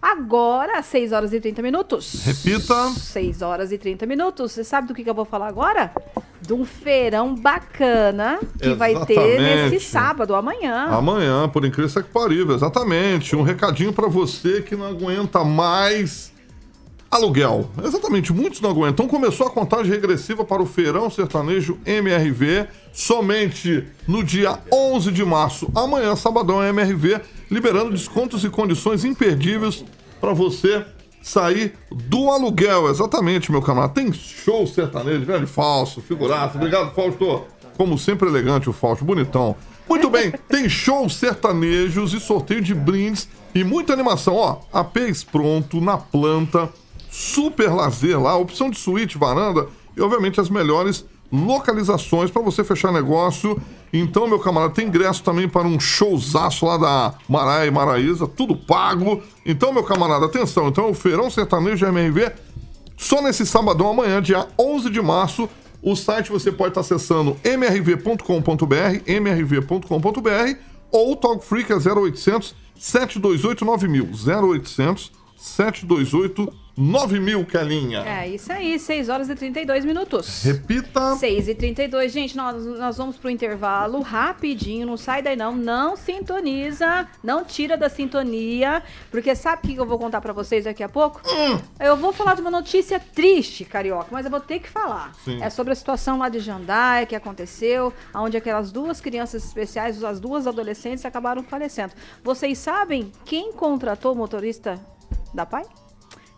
[0.00, 2.24] Agora, 6 horas e 30 minutos.
[2.24, 2.90] Repita.
[2.90, 4.52] 6 horas e 30 minutos.
[4.52, 5.90] Você sabe do que, que eu vou falar agora?
[6.46, 9.70] De um feirão bacana que vai ter Exatamente.
[9.70, 10.88] nesse sábado, amanhã.
[10.90, 13.34] Amanhã, por incrível que parível, exatamente.
[13.34, 16.34] Um recadinho para você que não aguenta mais
[17.10, 17.70] aluguel.
[17.82, 19.06] Exatamente, muitos não aguentam.
[19.06, 25.24] Então começou a contagem regressiva para o Feirão Sertanejo MRV somente no dia 11 de
[25.24, 25.70] março.
[25.74, 29.84] Amanhã, sabadão, é MRV, liberando descontos e condições imperdíveis
[30.20, 30.84] para você
[31.24, 32.88] sair do aluguel.
[32.90, 33.94] Exatamente, meu camarada.
[33.94, 36.58] Tem show sertanejo, grande falso, figuraço.
[36.58, 37.44] Obrigado, Fausto.
[37.76, 39.56] Como sempre, elegante o Fausto, bonitão.
[39.88, 44.36] Muito bem, tem shows sertanejos e sorteio de brindes e muita animação.
[44.36, 46.70] Ó, APs pronto, na planta,
[47.10, 52.92] super lazer lá, opção de suíte, varanda e, obviamente, as melhores localizações para você fechar
[52.92, 53.60] negócio.
[53.92, 58.56] Então, meu camarada, tem ingresso também para um showzaço lá da Maraia e Maraísa, tudo
[58.56, 59.22] pago.
[59.44, 60.68] Então, meu camarada, atenção.
[60.68, 62.32] Então, é o Feirão Sertanejo MRV
[62.96, 65.48] só nesse sabadão amanhã, dia 11 de março.
[65.82, 70.58] O site você pode estar acessando mrv.com.br, mrv.com.br
[70.90, 74.08] ou Talk que é 0800 728 9000.
[74.46, 76.63] 0800 728 9000,
[77.44, 78.00] Kelinha.
[78.00, 80.42] É isso aí, 6 horas e 32 minutos.
[80.42, 81.14] Repita.
[81.16, 85.96] 6 e 32 gente, nós, nós vamos pro intervalo rapidinho, não sai daí não, não
[85.96, 90.82] sintoniza, não tira da sintonia, porque sabe o que eu vou contar pra vocês daqui
[90.82, 91.20] a pouco?
[91.26, 91.60] Hum.
[91.78, 95.12] Eu vou falar de uma notícia triste, carioca, mas eu vou ter que falar.
[95.24, 95.42] Sim.
[95.42, 100.18] É sobre a situação lá de Jandaia que aconteceu, onde aquelas duas crianças especiais, as
[100.18, 101.92] duas adolescentes, acabaram falecendo.
[102.22, 104.80] Vocês sabem quem contratou o motorista
[105.32, 105.64] da PAI?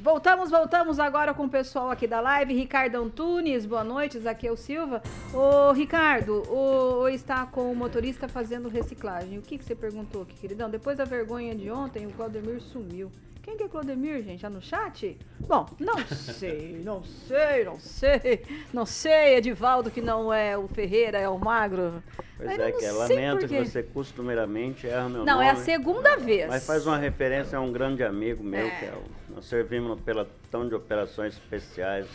[0.00, 2.54] Voltamos, voltamos agora com o pessoal aqui da live.
[2.54, 4.16] Ricardo Antunes, boa noite.
[4.20, 5.02] Zaqueu Silva.
[5.34, 9.40] Ô, Ricardo, o, está com o motorista fazendo reciclagem.
[9.40, 10.70] O que, que você perguntou aqui, queridão?
[10.70, 13.10] Depois da vergonha de ontem, o Claudemir sumiu.
[13.48, 14.42] Quem que é Claudemir, gente?
[14.42, 15.16] Tá no chat?
[15.40, 18.42] Bom, não sei, não sei, não sei.
[18.74, 22.02] Não sei, Edivaldo, que não é o Ferreira, é o Magro.
[22.36, 25.46] Pois Mas é, não que sei lamento que você costumeiramente erra meu Não, nome.
[25.46, 26.46] é a segunda vez.
[26.46, 28.70] Mas faz uma referência a um grande amigo meu, É.
[28.70, 32.06] que é o, nós servimos no pelotão de operações especiais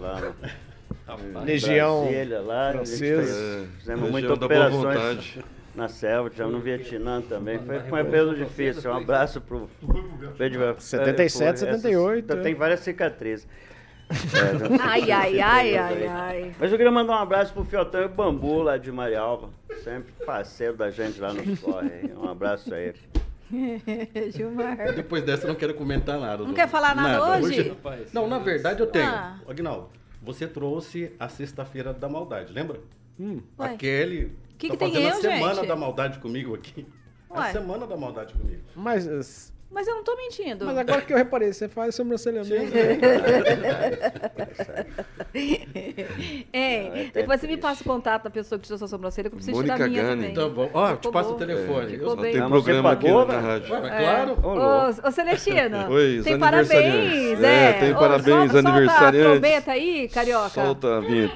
[0.00, 3.22] lá no, Legião Brasília, lá, a gente francesa.
[3.22, 5.38] fez- É, fizemos Legião muitas operações.
[5.78, 7.58] Na selva, tivemos no Vietnã também.
[7.60, 8.90] Foi, foi um período difícil.
[8.90, 9.70] Um abraço pro
[10.36, 10.76] Pedro.
[10.78, 12.54] 77, 78, Tem é.
[12.54, 13.46] várias cicatrizes.
[14.10, 16.54] É, Ai, ai, ai, ai, ai.
[16.58, 19.50] Mas eu queria mandar um abraço pro Fiotão e Bambu lá de Marialva.
[19.84, 22.10] Sempre parceiro da gente lá no corre.
[22.16, 22.98] Um abraço a ele.
[24.34, 24.94] Gilmar.
[24.94, 26.42] Depois dessa eu não quero comentar nada.
[26.42, 27.76] Não quer falar nada hoje?
[28.10, 29.04] Não, na verdade eu tenho.
[29.04, 29.38] Ah.
[29.46, 29.90] Agnaldo,
[30.22, 32.80] você trouxe a sexta-feira da maldade, lembra?
[33.20, 33.42] Ué.
[33.58, 33.76] A
[34.58, 35.68] Kelly Que tá que tem fazendo eu, a semana gente?
[35.68, 36.86] da maldade comigo aqui.
[37.30, 37.38] Ué.
[37.40, 38.62] A semana da maldade comigo.
[38.74, 40.64] Mas, as- Mas eu não tô mentindo.
[40.64, 42.74] mas agora que eu reparei, você faz sobrancelha mesmo.
[46.52, 49.36] É, depois você me passa o contato da pessoa que tirou sua sobrancelha, que eu
[49.36, 50.22] preciso Mônica tirar a minha Gani.
[50.22, 50.34] também.
[50.34, 50.70] Tá bom.
[50.72, 51.90] Ó, Ficou te passo o telefone.
[51.92, 52.16] Ficou Eu-.
[52.16, 53.72] Tem programa aqui pagou, na rádio.
[53.74, 54.38] Ué, mas claro.
[54.42, 54.48] Ô.
[54.48, 57.68] Ô, ô Celestino, Oi, tem parabéns, é.
[57.68, 60.48] É, tem Ô, parabéns, solta, Solta a trombeta aí, carioca.
[60.50, 61.34] Solta a vinheta.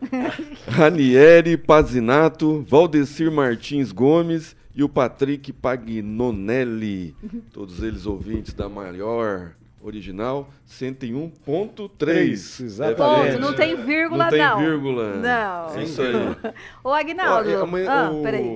[0.68, 7.14] Ranieri Pazinato, Valdecir Martins Gomes e o Patrick Pagnonelli.
[7.52, 12.32] Todos eles ouvintes da maior original 101.3.
[12.64, 13.32] Exatamente.
[13.32, 14.58] Ponto, não tem vírgula, Não tem não.
[14.58, 15.16] vírgula.
[15.16, 15.78] Não.
[15.78, 16.14] É isso aí.
[16.82, 18.46] Ô, Agnaldo, Ó, e amanhã ah, o peraí.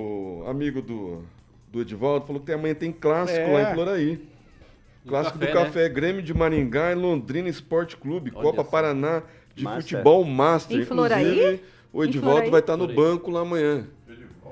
[0.47, 1.23] amigo do,
[1.71, 3.53] do Edivaldo falou que amanhã tem clássico É.
[3.53, 4.33] lá em Floraí.
[5.05, 8.63] Clássico café, do Café, Grêmio de Maringá e Londrina Esporte Clube, Olha Copa.
[8.63, 9.21] Paraná
[9.55, 9.83] de Master.
[9.83, 10.79] Futebol Master.
[10.79, 11.27] Em Floraí?
[11.31, 12.95] Inclusive, o Edivaldo vai estar no Floraí.
[13.11, 13.85] banco lá amanhã.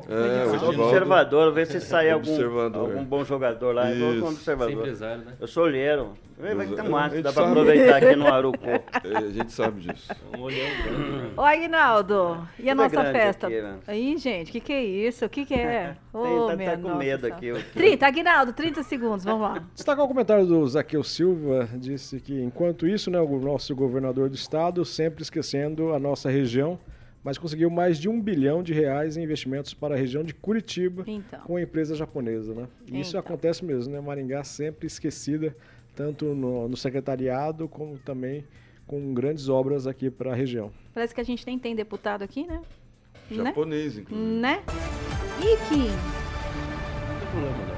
[0.10, 0.84] É, o Sou Edivaldo.
[0.84, 2.82] observador, ver se sai algum, Observador.
[2.82, 3.90] algum bom jogador lá.
[3.92, 4.44] Eu vou como Isso.
[4.44, 5.18] Ser observador.
[5.18, 5.34] né?
[5.40, 6.14] Eu sou olheiro.
[6.42, 7.48] Vai vai que gente dá pra sabe.
[7.52, 8.66] aproveitar aqui no Arucô.
[8.68, 10.12] É, a gente sabe disso.
[10.36, 11.34] Um olhão grande.
[11.38, 13.48] Ô, Aguinaldo, e a Tudo é nossa grande festa?
[13.48, 13.78] aqui, né?
[13.88, 15.26] Aí, gente, o que, que é isso?
[15.26, 15.96] O que, que é?
[16.14, 19.64] Ô, Tem- tá- tá com nossa medo aqui, o- 30, Aguinaldo, 30 segundos, vamos lá.
[19.74, 24.36] Destacar o comentário do Zaqueu Silva, disse que enquanto isso, né, o nosso governador do
[24.36, 26.80] estado, sempre esquecendo a nossa região,
[27.24, 31.04] mas conseguiu mais de um bilhão de reais em investimentos para a região de Curitiba
[31.06, 31.40] Então.
[31.42, 32.52] com a empresa japonesa.
[32.56, 32.68] Né?
[32.88, 33.20] E Isso Então.
[33.20, 34.02] acontece mesmo, né?
[34.02, 35.56] Maringá sempre esquecida,
[35.96, 38.44] tanto no, no secretariado como também
[38.88, 40.72] com grandes obras aqui para a região.
[40.94, 42.62] Parece que a gente nem tem deputado aqui, né?
[43.30, 43.46] Né?
[43.46, 44.30] Japonês, inclusive.
[44.30, 44.62] Né?
[45.40, 45.88] Ih, Kim.
[45.88, 47.71] Não tem problema, não.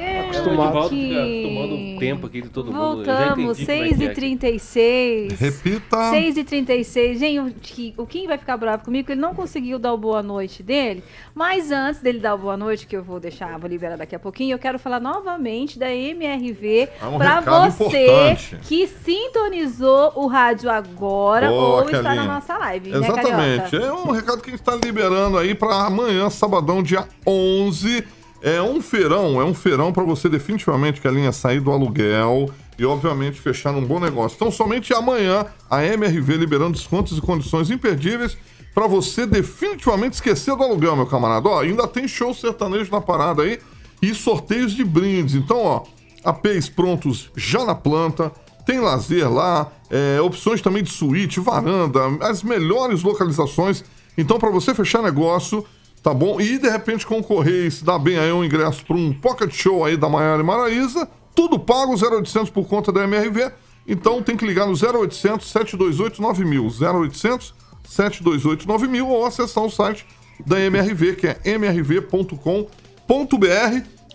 [0.00, 0.88] É, Acostumado.
[0.88, 1.42] Fica Kim.
[1.42, 3.00] tomando tempo aqui de todo mundo.
[3.00, 4.20] Eu já Voltamos, como é que é aqui.
[4.20, 5.36] 6h36.
[5.38, 5.96] Repita.
[6.10, 7.16] 6h36.
[7.18, 10.22] Gente, o Ki- o Kim vai ficar bravo comigo ele não conseguiu dar o boa
[10.22, 11.02] noite dele.
[11.34, 14.18] Mas antes dele dar o boa noite, que eu vou deixar, vou liberar daqui a
[14.18, 18.56] pouquinho, eu quero falar novamente da MRV É um pra recado você importante.
[18.62, 23.70] que sintonizou o rádio agora Boa, ou está na nossa live, né, Exatamente.
[23.70, 23.86] Carioca?
[23.86, 28.04] É um recado que a gente está liberando aí para amanhã, sabadão, dia 11.
[28.42, 33.38] É um feirão, é um feirão para você definitivamente, Kelinha, sair do aluguel e, obviamente,
[33.38, 34.36] fechar um bom negócio.
[34.36, 38.38] Então, somente amanhã, a MRV liberando descontos e condições imperdíveis
[38.74, 41.48] para você definitivamente esquecer do aluguel, meu camarada.
[41.48, 43.58] Ó, ainda tem show sertanejo na parada aí
[44.00, 45.34] e sorteios de brindes.
[45.34, 45.82] Então, ó,
[46.24, 48.32] APs prontos já na planta,
[48.64, 53.84] tem lazer lá, é, opções também de suíte, varanda, as melhores localizações.
[54.16, 55.66] Então, para você fechar negócio,
[56.02, 56.40] tá bom?
[56.40, 59.84] E de repente concorrer e se dar bem aí um ingresso para um pocket show
[59.84, 63.50] aí da Maiara e Maraíza, tudo pago, 0800 por conta da MRV.
[63.86, 70.06] Então tem que ligar no 0800 728 9000, 0800 728 9000 ou acessar o site
[70.46, 72.66] da MRV, que é mrv.com.br.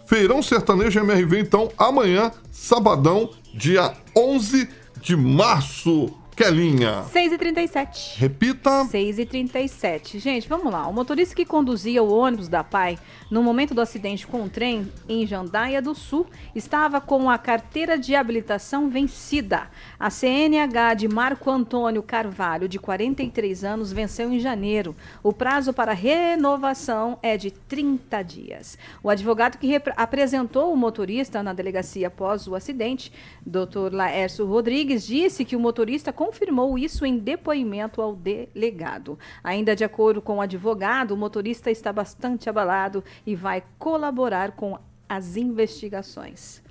[0.08, 4.70] Feirão Sertanejo MRV, então, amanhã, sabadão, dia 11
[5.02, 6.14] de março.
[6.36, 7.06] Kelinha.
[7.14, 8.18] 6h37.
[8.18, 8.84] Repita.
[8.92, 10.20] 6h37.
[10.20, 10.86] Gente, vamos lá.
[10.86, 13.00] O motorista que conduzia o ônibus da PAI
[13.32, 17.98] no momento do acidente com o trem em Jandaia do Sul estava com a carteira
[17.98, 19.70] de habilitação vencida.
[19.98, 24.94] A CNH de Marco Antônio Carvalho, de 43 anos, venceu em janeiro.
[25.24, 28.78] O prazo para renovação é de 30 dias.
[29.02, 33.12] O advogado que apresentou o motorista na delegacia após o acidente,
[33.46, 33.94] Dr.
[33.94, 39.18] Laércio Rodrigues, disse que o motorista confirmou isso em depoimento ao delegado.
[39.44, 44.80] Ainda de acordo com o advogado, o motorista está bastante abalado e vai colaborar com
[45.08, 46.64] as investigações.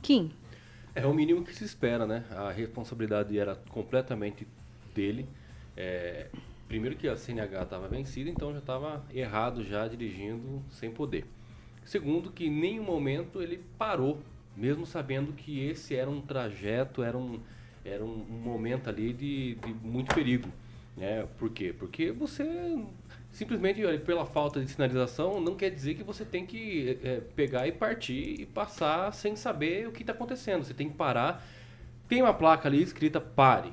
[0.00, 0.30] Kim,
[0.94, 2.24] É o mínimo que se espera, né?
[2.30, 4.46] A responsabilidade era completamente
[4.94, 5.28] dele.
[5.76, 6.28] É,
[6.68, 11.24] primeiro que a CNH estava vencida, então já estava errado já dirigindo sem poder.
[11.84, 14.20] Segundo que em nenhum momento ele parou,
[14.56, 17.40] mesmo sabendo que esse era um trajeto, era um,
[17.90, 20.48] era um, um momento ali de, de muito perigo.
[20.96, 21.26] Né?
[21.38, 21.74] Por quê?
[21.76, 22.78] Porque você
[23.32, 27.72] simplesmente pela falta de sinalização não quer dizer que você tem que é, pegar e
[27.72, 30.64] partir e passar sem saber o que está acontecendo.
[30.64, 31.44] Você tem que parar.
[32.08, 33.72] Tem uma placa ali escrita pare.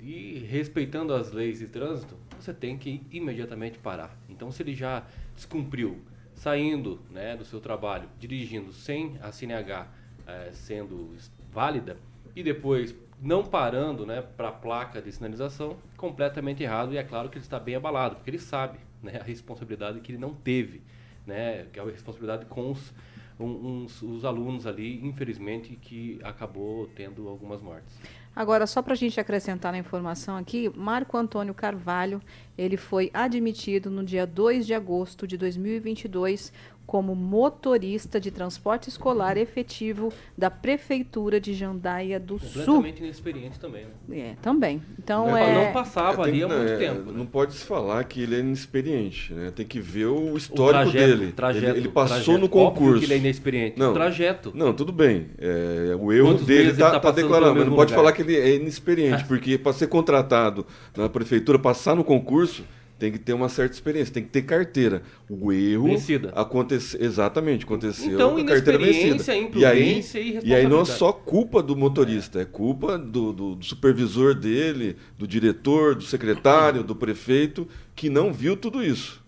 [0.00, 4.16] E respeitando as leis de trânsito, você tem que imediatamente parar.
[4.28, 5.04] Então, se ele já
[5.34, 6.00] descumpriu,
[6.34, 9.88] saindo né, do seu trabalho, dirigindo sem a CNH
[10.26, 11.16] eh, sendo
[11.52, 11.96] válida,
[12.36, 16.92] e depois não parando né, para a placa de sinalização, completamente errado.
[16.92, 20.12] E é claro que ele está bem abalado, porque ele sabe né, a responsabilidade que
[20.12, 20.82] ele não teve,
[21.26, 22.92] né, que é a responsabilidade com os,
[23.38, 27.98] um- uns- os alunos ali, infelizmente, que acabou tendo algumas mortes.
[28.34, 32.22] Agora, só para a gente acrescentar na informação aqui, Marco Antônio Carvalho,
[32.56, 36.52] ele foi admitido no dia 2 de agosto de 2022
[36.88, 42.48] como motorista de transporte escolar efetivo da Prefeitura de Jandaia do Sul.
[42.64, 43.84] Completamente inexperiente também.
[44.08, 44.18] Né?
[44.18, 44.82] É, também.
[44.98, 45.66] Então, Não, é...
[45.66, 47.12] não passava É, tem ali há muito é, tempo.
[47.12, 49.52] Não pode se falar que ele é inexperiente, né?
[49.54, 51.32] Tem que ver o histórico trajeto, dele.
[51.32, 52.38] trajeto, ele, ele passou trajeto.
[52.38, 52.98] no Óbvio concurso.
[53.00, 53.78] que ele é inexperiente.
[53.78, 54.52] Não, O trajeto.
[54.54, 55.26] Não, tudo bem.
[55.36, 57.96] É, o erro Quantos dele meses tá, tá mas não mesmo pode lugar?
[57.96, 60.64] falar que ele é inexperiente, porque para ser contratado
[60.96, 62.64] na prefeitura, passar no concurso,
[62.98, 65.02] tem que ter uma certa experiência, tem que ter carteira.
[65.28, 66.32] O erro Vencida.
[66.34, 69.24] aconteceu exatamente aconteceu Então, com a carteira vencida.
[69.54, 73.54] E aí, e e aí não é só culpa do motorista, é culpa do, do-
[73.54, 79.22] do supervisor dele, do diretor, do secretário, do prefeito, que não viu tudo isso.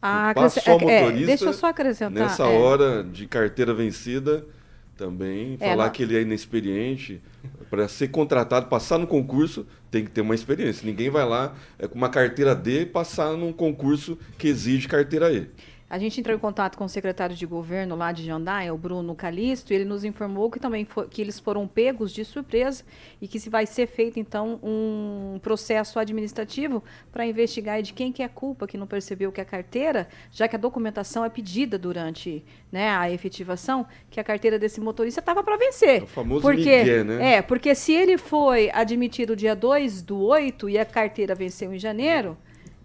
[0.00, 2.12] Ah, Passou é, é, motorista deixa eu só acrescentar.
[2.12, 2.58] Nessa é.
[2.58, 4.46] hora de carteira vencida,
[4.98, 5.56] também.
[5.60, 7.22] É, falar não- que ele é inexperiente.
[7.70, 10.84] Para ser contratado, passar no concurso, tem que ter uma experiência.
[10.84, 15.46] Ninguém vai lá é, com uma carteira D passar num concurso que exige carteira E.
[15.90, 19.14] A gente entrou em contato com o secretário de governo lá de Jandaia, o Bruno
[19.14, 22.84] Calisto, e ele nos informou que também que eles foram pegos de surpresa
[23.22, 28.22] e que se vai ser feito então um processo administrativo para investigar de quem que
[28.22, 31.78] é a culpa que não percebeu que a carteira, já que a documentação é pedida
[31.78, 36.02] durante né, a efetivação, que a carteira desse motorista estava para vencer.
[36.02, 37.36] É o famoso porque, migué, né?
[37.36, 41.78] É, porque se ele foi admitido dia 2 do 8 e a carteira venceu em
[41.78, 42.36] janeiro,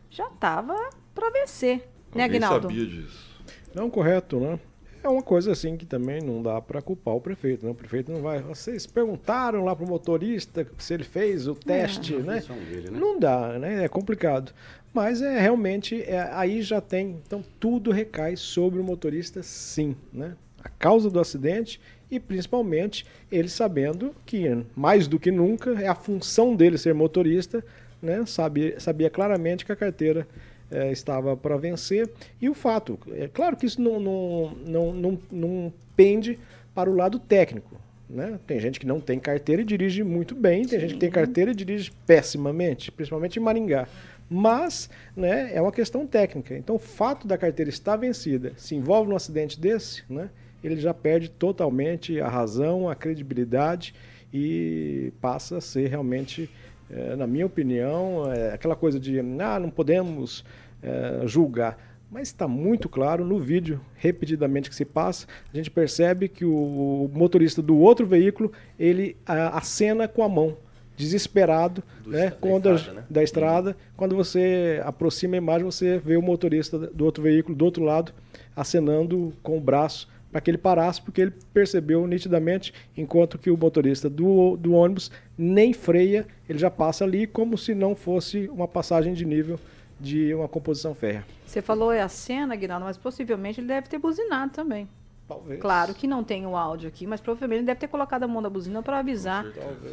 [0.10, 0.78] já estava
[1.14, 1.93] para vencer.
[2.16, 2.68] Né, Aguinaldo?
[2.68, 3.34] sabia disso.
[3.74, 4.60] Não, correto, né?
[5.04, 7.72] É uma coisa assim que também não dá para culpar o prefeito, né?
[7.72, 8.42] O prefeito não vai.
[8.42, 12.40] Vocês perguntaram lá pro motorista se ele fez o teste, né?
[12.40, 12.98] função dele, né?
[12.98, 13.84] Não dá, né?
[13.84, 14.54] É complicado.
[14.94, 20.36] Mas é realmente é, aí já tem, então tudo recai sobre o motorista, sim, né?
[20.64, 24.46] A causa do acidente e principalmente ele sabendo que
[24.76, 27.62] mais do que nunca é a função dele ser motorista,
[28.02, 28.24] né?
[28.26, 30.26] Sabia, sabia claramente que a carteira
[30.74, 32.10] eh, estava para vencer.
[32.42, 36.38] E o fato, é claro que isso não, não, não, não, não pende
[36.74, 37.80] para o lado técnico.
[38.10, 38.40] Né?
[38.46, 41.52] Tem gente que não tem carteira e dirige muito bem, tem gente que tem carteira
[41.52, 43.88] e dirige pessimamente, principalmente em Maringá.
[44.30, 46.56] Mas né, é uma questão técnica.
[46.56, 50.30] Então, o fato da carteira estar vencida se envolve num acidente desse, né,
[50.64, 53.94] ele já perde totalmente a razão, a credibilidade
[54.34, 56.50] e passa a ser realmente,
[56.90, 60.44] eh, na minha opinião, eh, aquela coisa de ah, não podemos
[60.84, 61.78] eh, julgar.
[62.12, 67.10] Mas está muito claro no vídeo, repetidamente que se passa, a gente percebe que o
[67.12, 70.56] motorista do outro veículo ele a, acena com a mão,
[70.96, 73.06] desesperado, Do né, da quando a- estrada, né?
[73.10, 73.78] da estrada.
[73.98, 78.14] Quando você aproxima a imagem, você vê o motorista do outro veículo do outro lado
[78.56, 83.58] acenando com o braço para que ele parasse, porque ele percebeu nitidamente, enquanto que o
[83.58, 88.68] motorista do, do ônibus nem freia, ele já passa ali como se não fosse uma
[88.68, 89.60] passagem de nível
[90.04, 91.26] de uma composição férrea.
[91.46, 94.88] Você falou é a cena, Aguinaldo, mas possivelmente ele deve ter buzinado também.
[95.28, 95.62] Talvez.
[95.62, 98.42] Claro que não tem o áudio aqui, mas provavelmente ele deve ter colocado a mão
[98.42, 99.46] da buzina para avisar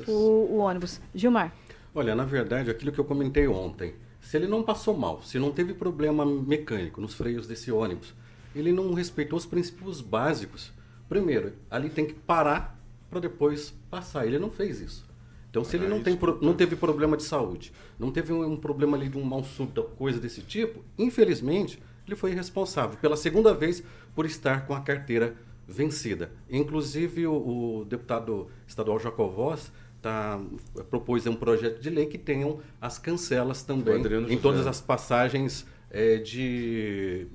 [0.08, 1.00] o, o ônibus.
[1.14, 1.52] Gilmar,
[1.92, 5.50] Olha, na verdade, aquilo que eu comentei ontem, se ele não passou mal, se não
[5.50, 8.14] teve problema mecânico nos freios desse ônibus,
[8.54, 10.72] ele não respeitou os princípios básicos.
[11.08, 12.78] Primeiro, ali tem que parar
[13.10, 14.24] para depois passar.
[14.24, 15.09] Ele não fez isso.
[15.50, 18.56] Então, se ele não, tem, pro- não teve problema de saúde, não teve um, um
[18.56, 23.52] problema ali de um mal súbito, coisa desse tipo, infelizmente, ele foi responsável pela segunda
[23.52, 23.82] vez
[24.14, 25.34] por estar com a carteira
[25.66, 26.30] vencida.
[26.48, 30.40] Inclusive, o, o deputado estadual Jacovós tá,
[30.88, 34.36] propôs um projeto de lei que tenham as cancelas também em José.
[34.40, 37.26] todas as passagens eh, de,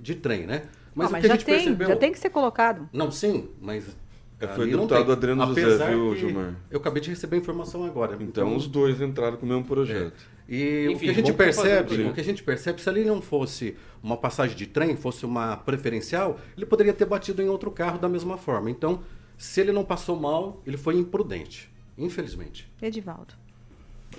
[0.00, 0.62] de trem, né?
[0.94, 2.88] mas, o mas que a já, gente tem, percebeu- já tem que ser colocado.
[2.92, 3.96] não, sim, mas.
[4.44, 5.12] É, foi ali deputado.
[5.12, 6.54] Adriano José, Apesar viu, que Gilmar?
[6.70, 8.16] Eu acabei de receber a informação agora.
[8.20, 10.14] Então os dois entraram com o mesmo projeto.
[10.48, 13.22] E Enfim, o que a gente percebe, o que a gente percebe, se ali não
[13.22, 17.98] fosse uma passagem de trem, fosse uma preferencial, ele poderia ter batido em outro carro
[17.98, 18.70] da mesma forma.
[18.70, 19.02] Então,
[19.38, 22.70] se ele não passou mal, ele foi imprudente, infelizmente.
[22.82, 23.34] Edivaldo.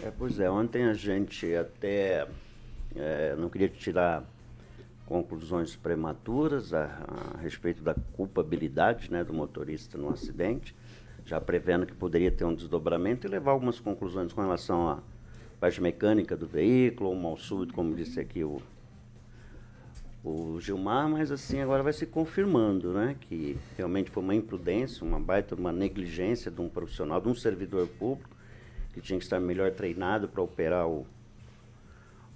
[0.04, 2.28] É, pois é, ontem a gente até
[2.96, 4.24] é, não queria tirar
[5.06, 6.86] conclusões prematuras a,
[7.36, 10.76] a respeito da culpabilidade né, do motorista no acidente,
[11.26, 15.00] já prevendo que poderia ter um desdobramento e levar algumas conclusões com relação à
[15.60, 18.62] parte mecânica do veículo, ou mal súbito, como disse aqui o,
[20.24, 25.20] o Gilmar, mas assim agora vai se confirmando, né, que realmente foi uma imprudência, uma
[25.20, 28.36] baita, uma negligência de um profissional, de um servidor público
[28.94, 31.06] que tinha que estar melhor treinado para operar o,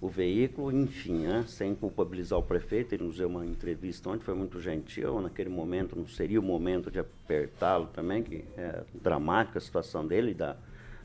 [0.01, 4.33] o veículo, enfim, né, sem culpabilizar o prefeito, ele nos deu uma entrevista ontem, foi
[4.33, 9.61] muito gentil, naquele momento não seria o momento de apertá-lo também, que é dramática a
[9.61, 10.55] situação dele e da,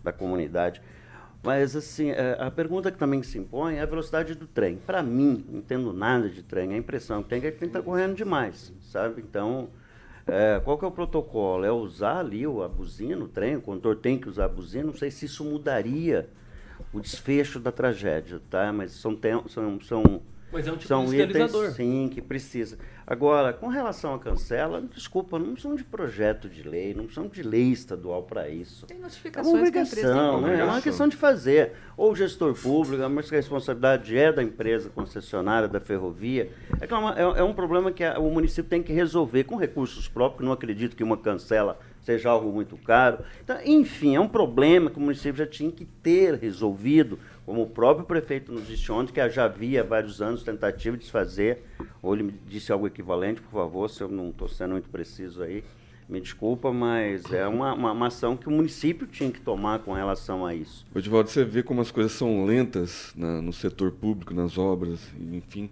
[0.02, 0.80] da comunidade.
[1.42, 4.76] Mas, assim, é, a pergunta que também se impõe é a velocidade do trem.
[4.76, 7.68] Para mim, não entendo nada de trem, a impressão que tem é que ele tem
[7.68, 9.20] que estar correndo demais, sabe?
[9.20, 9.68] Então,
[10.26, 11.64] é, qual que é o protocolo?
[11.64, 14.94] É usar ali a buzina, o trem, o condutor tem que usar a buzina, não
[14.94, 16.30] sei se isso mudaria
[16.92, 18.72] o desfecho da tragédia, tá?
[18.72, 20.22] Mas são, tem- são, são,
[20.52, 22.78] Mas é um tipo são de itens, sim, que precisa.
[23.06, 27.42] Agora, com relação à cancela, desculpa, não precisamos de projeto de lei, não precisamos de
[27.42, 28.86] lei estadual para isso.
[28.86, 30.60] Tem É uma notificações que a empresa tem obrigação, né?
[30.60, 31.72] É uma questão de fazer.
[31.98, 36.50] Ou o gestor público, mas que a responsabilidade é da empresa concessionária, da ferrovia.
[36.80, 39.44] É, que é, uma- é- é um problema que a- o município tem que resolver
[39.44, 43.24] com recursos próprios, não acredito que uma cancela seja algo muito caro.
[43.42, 47.66] Então, enfim, é um problema que o município já tinha que ter resolvido, como o
[47.66, 51.62] próprio prefeito nos disse ontem, que já havia vários anos tentativa de se fazer,
[52.02, 55.42] ou ele me disse algo equivalente, por favor, se eu não estou sendo muito preciso
[55.42, 55.64] aí,
[56.06, 59.94] Me desculpa, mas é uma, uma, uma ação que o município tinha que tomar com
[59.94, 60.86] relação a isso.
[60.94, 65.00] Edivaldo, você vê como as coisas são lentas na, no setor público, nas obras,
[65.32, 65.70] enfim.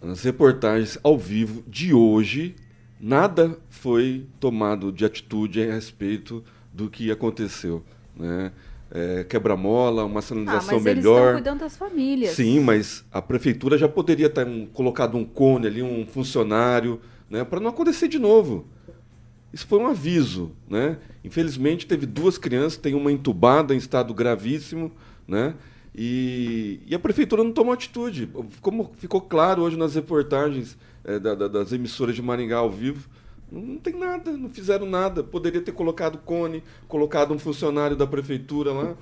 [0.00, 2.56] Nas reportagens ao vivo de hoje,
[3.00, 6.42] nada foi tomado de atitude a respeito
[6.72, 7.82] do que aconteceu.
[8.14, 8.52] Né?
[8.90, 11.12] É, quebra-mola, uma sinalização ah, mas melhor.
[11.12, 12.30] Eles estão cuidando das famílias.
[12.34, 17.44] Sim, mas a prefeitura já poderia ter um, colocado um cone ali, um funcionário, né,
[17.44, 18.66] para não acontecer de novo.
[19.52, 20.98] Isso foi um aviso, né?
[21.24, 24.92] Infelizmente teve duas crianças, tem uma entubada em estado gravíssimo,
[25.26, 25.54] né?
[25.94, 28.28] E, e a prefeitura não tomou atitude.
[28.60, 30.76] Como ficou claro hoje nas reportagens
[31.06, 33.08] é, da, da, das emissoras de Maringá ao vivo,
[33.50, 35.22] não tem nada, não fizeram nada.
[35.22, 38.96] Poderia ter colocado cone, colocado um funcionário da prefeitura lá,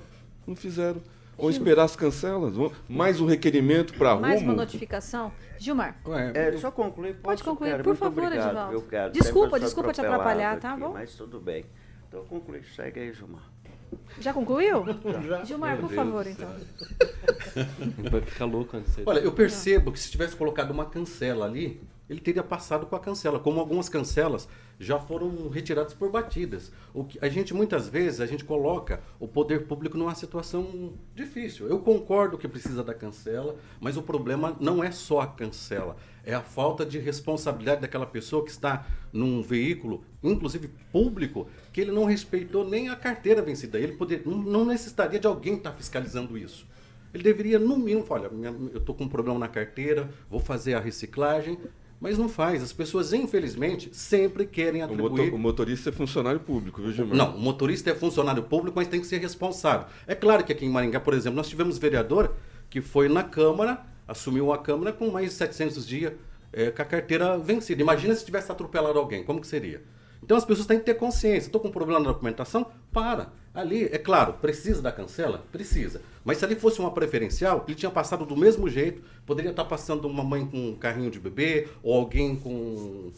[0.45, 1.01] não fizeram.
[1.37, 2.53] Ou esperar as cancelas,
[2.87, 4.21] mais um requerimento para rumo.
[4.21, 5.33] Mais uma notificação.
[5.57, 5.99] Gilmar.
[6.33, 7.15] É, só concluir.
[7.15, 8.73] Pode concluir, quero, por favor, obrigado, Edivaldo.
[8.73, 9.11] Eu quero.
[9.11, 10.93] Desculpa, desculpa te atrapalhar, tá aqui, bom?
[10.93, 11.65] Mas tudo bem.
[12.07, 13.43] Então conclui, segue aí, Gilmar.
[14.19, 14.85] Já concluiu?
[15.27, 15.43] Já.
[15.43, 16.49] Gilmar, por favor, então.
[18.11, 21.81] Vai ficar louco antes de Olha, eu percebo que se tivesse colocado uma cancela ali,
[22.09, 24.47] ele teria passado com a cancela, como algumas cancelas
[24.79, 26.71] já foram retiradas por batidas.
[26.93, 31.67] O que a gente muitas vezes a gente coloca o poder público numa situação difícil.
[31.67, 36.33] Eu concordo que precisa da cancela, mas o problema não é só a cancela, é
[36.33, 42.05] a falta de responsabilidade daquela pessoa que está num veículo, inclusive público, que ele não
[42.05, 43.79] respeitou nem a carteira vencida.
[43.79, 46.67] Ele poder, não, necessitaria de alguém estar fiscalizando isso.
[47.13, 48.29] Ele deveria, no mínimo, olha,
[48.73, 51.57] eu estou com um problema na carteira, vou fazer a reciclagem,
[51.99, 52.61] mas não faz.
[52.61, 55.07] As pessoas, infelizmente, sempre querem atribuir...
[55.07, 57.15] O, motor, o motorista é funcionário público, viu, Gilmar?
[57.15, 59.87] Não, o motorista é funcionário público, mas tem que ser responsável.
[60.05, 62.35] É claro que aqui em Maringá, por exemplo, nós tivemos vereador
[62.69, 66.13] que foi na Câmara, assumiu a Câmara com mais de 700 dias
[66.51, 67.81] é, com a carteira vencida.
[67.81, 69.83] Imagina se tivesse atropelado alguém, como que seria?
[70.23, 71.47] Então as pessoas têm que ter consciência.
[71.47, 72.65] Estou com um problema na documentação?
[72.91, 73.31] Para.
[73.55, 75.45] Ali, é claro, precisa da cancela?
[75.51, 76.01] Precisa.
[76.23, 79.01] Mas se ali fosse uma preferencial, ele tinha passado do mesmo jeito.
[79.25, 83.11] Poderia estar passando uma mãe com um carrinho de bebê, ou alguém com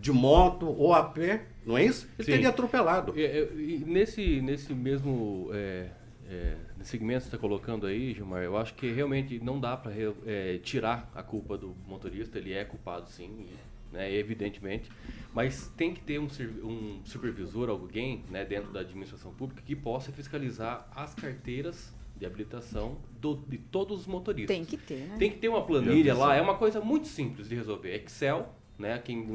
[0.00, 2.06] de moto ou a pé, não é isso?
[2.18, 2.32] Ele Sim.
[2.32, 3.14] teria atropelado.
[3.16, 5.88] E, e, e nesse, nesse mesmo é,
[6.28, 9.92] é, segmento que você está colocando aí, Gilmar, eu acho que realmente não dá para
[10.26, 13.46] é, tirar a culpa do motorista, ele é culpado sim,
[13.94, 14.90] né, evidentemente,
[15.32, 16.28] mas tem que ter um,
[16.62, 22.96] um supervisor, alguém né, dentro da administração pública que possa fiscalizar as carteiras de habilitação
[23.20, 24.54] do, de todos os motoristas.
[24.54, 25.16] Tem que ter, né?
[25.18, 27.94] Tem que ter uma planilha lá, é uma coisa muito simples de resolver.
[27.94, 28.98] Excel, né?
[28.98, 29.26] Quem,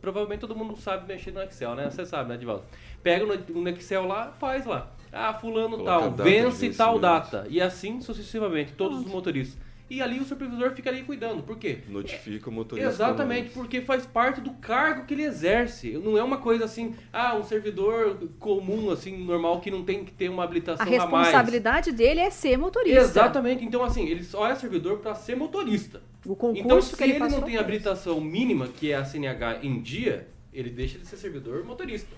[0.00, 1.90] provavelmente todo mundo sabe mexer no Excel, né?
[1.90, 2.64] Você sabe, né, Divaldo?
[3.02, 4.92] Pega no, no Excel lá, faz lá.
[5.12, 7.46] Ah, fulano Coloca tal, vence tal data.
[7.48, 9.58] E assim sucessivamente, todos os motoristas.
[9.88, 11.42] E ali o supervisor fica ali cuidando.
[11.42, 11.80] Por quê?
[11.88, 12.88] Notifica o motorista.
[12.88, 15.92] Exatamente, porque faz parte do cargo que ele exerce.
[15.92, 20.10] Não é uma coisa assim, ah, um servidor comum, assim, normal, que não tem que
[20.10, 23.00] ter uma habilitação A responsabilidade dele é ser motorista.
[23.00, 23.62] Exatamente.
[23.62, 26.02] Então, assim, ele só é servidor para ser motorista.
[26.24, 29.58] O concurso então, se que ele, ele não tem habilitação mínima, que é a CNH
[29.62, 32.16] em dia, ele deixa de ser servidor motorista.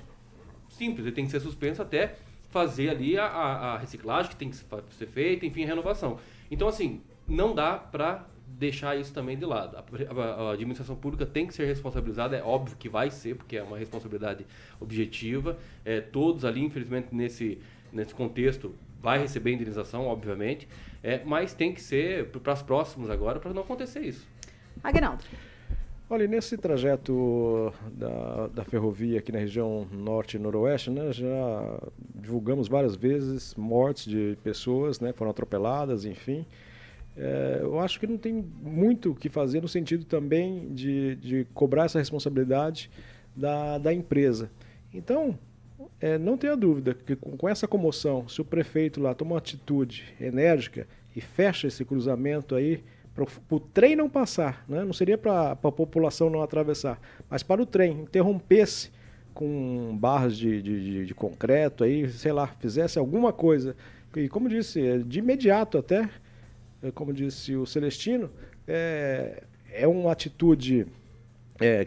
[0.69, 2.15] Simples, ele tem que ser suspenso até
[2.51, 6.19] fazer ali a, a, a reciclagem que tem que ser feita, enfim, a renovação.
[6.49, 9.77] Então, assim, não dá para deixar isso também de lado.
[9.77, 13.57] A, a, a, administração pública tem que ser responsabilizada, é óbvio que vai ser, porque
[13.57, 14.47] é uma responsabilidade
[14.81, 15.59] objetiva.
[15.85, 17.59] É, todos ali, infelizmente, nesse,
[17.93, 20.67] nesse contexto, vai receber indenização, obviamente,
[21.03, 24.27] é, mas tem que ser para os próximos agora, para não acontecer isso.
[24.83, 25.23] Agnaldo.
[26.09, 31.81] Olha, nesse trajeto da, da ferrovia aqui na região norte e noroeste, né, já
[32.15, 36.47] divulgamos várias vezes mortes de pessoas, né, foram atropeladas, enfim.
[37.17, 41.47] É, eu acho que não tem muito o que fazer no sentido também de, de
[41.55, 42.91] cobrar essa responsabilidade
[43.35, 44.51] da, da empresa.
[44.93, 45.39] Então,
[46.01, 49.39] é, não tenha dúvida que com, com, essa comoção, se o prefeito lá toma uma
[49.39, 53.25] atitude enérgica e fecha esse cruzamento aí, para
[53.57, 54.85] o trem não passar, né?
[54.85, 57.01] não seria para a população não atravessar,
[57.31, 58.91] mas para o trem interrompesse
[59.33, 63.75] com barras de, de, de, concreto aí, sei lá, fizesse alguma coisa.
[64.15, 66.09] E como disse, é de imediato até,
[66.95, 68.31] como disse o Celestino,
[68.67, 70.87] é, é uma atitude
[71.61, 71.85] é,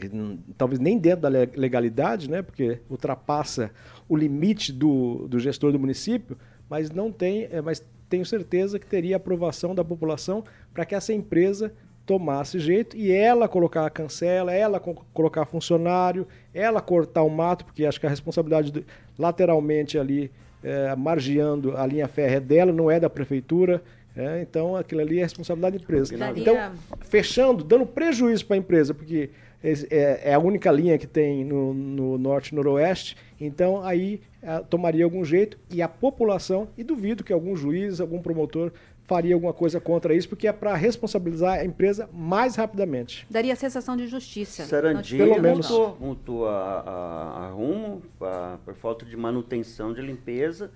[0.57, 3.71] talvez nem dentro da legalidade, né, porque ultrapassa
[4.07, 6.37] o limite do, do gestor do município,
[6.69, 11.13] mas não tem, é, mas tenho certeza que teria aprovação da população para que essa
[11.13, 11.71] empresa
[12.05, 17.63] tomasse jeito e ela colocar a cancela, ela co colocar funcionário, ela cortar o mato,
[17.65, 18.83] porque acho que a responsabilidade
[19.17, 20.31] lateralmente ali,
[20.63, 23.83] é, margeando a linha férrea dela, não é da prefeitura.
[24.15, 26.17] É, então aquilo ali é responsabilidade da empresa.
[26.17, 26.41] Daria...
[26.41, 26.55] Então,
[27.01, 29.29] fechando, dando prejuízo para a empresa, porque
[29.63, 34.21] é, é a única linha que tem no, no norte e noroeste, então aí
[34.69, 38.71] tomaria algum jeito e a população, e duvido que algum juiz, algum promotor
[39.09, 43.25] faria alguma coisa contra isso, porque é para responsabilizar a empresa mais rapidamente.
[43.27, 44.65] Daria a sensação de justiça.
[44.65, 45.67] Sarandi Pelo menos.
[45.67, 50.69] multou, multou a, a, a Rumo a- por falta de manutenção de limpeza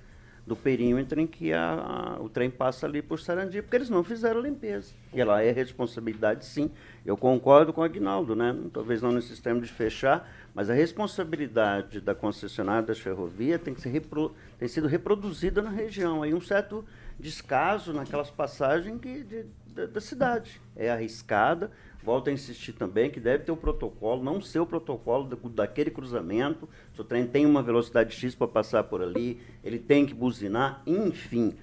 [0.45, 4.03] do perímetro em que a- a- o trem passa ali por Sarandi, porque eles não
[4.03, 4.93] fizeram limpeza.
[5.13, 6.69] E ela é responsabilidade, sim.
[7.05, 8.53] Eu concordo com o Agnaldo, né?
[8.73, 13.79] Talvez não no sistema de fechar, mas a responsabilidade da concessionária das ferrovias tem, que
[13.81, 16.21] ser repro- tem sido reproduzida na região.
[16.23, 16.83] Aí um certo
[17.19, 20.59] descaso naquelas passagens que, de- da, da cidade.
[20.75, 21.71] É arriscada.
[22.03, 25.89] Volto a insistir também que deve ter o protocolo, não ser o protocolo da- daquele
[25.89, 26.67] cruzamento.
[26.93, 30.81] Se o trem tem uma velocidade X para passar por ali, ele tem que buzinar,
[30.85, 31.55] enfim.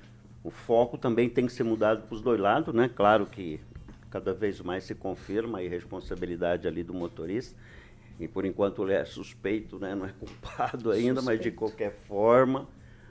[0.42, 2.88] O foco também tem que ser mudado para os dois lados, né?
[2.88, 3.60] Claro que
[4.10, 7.54] cada vez mais se confirma a irresponsabilidade ali do motorista.
[8.18, 9.94] E por enquanto ele é suspeito, né?
[9.94, 12.66] não é culpado ainda, mas de qualquer forma,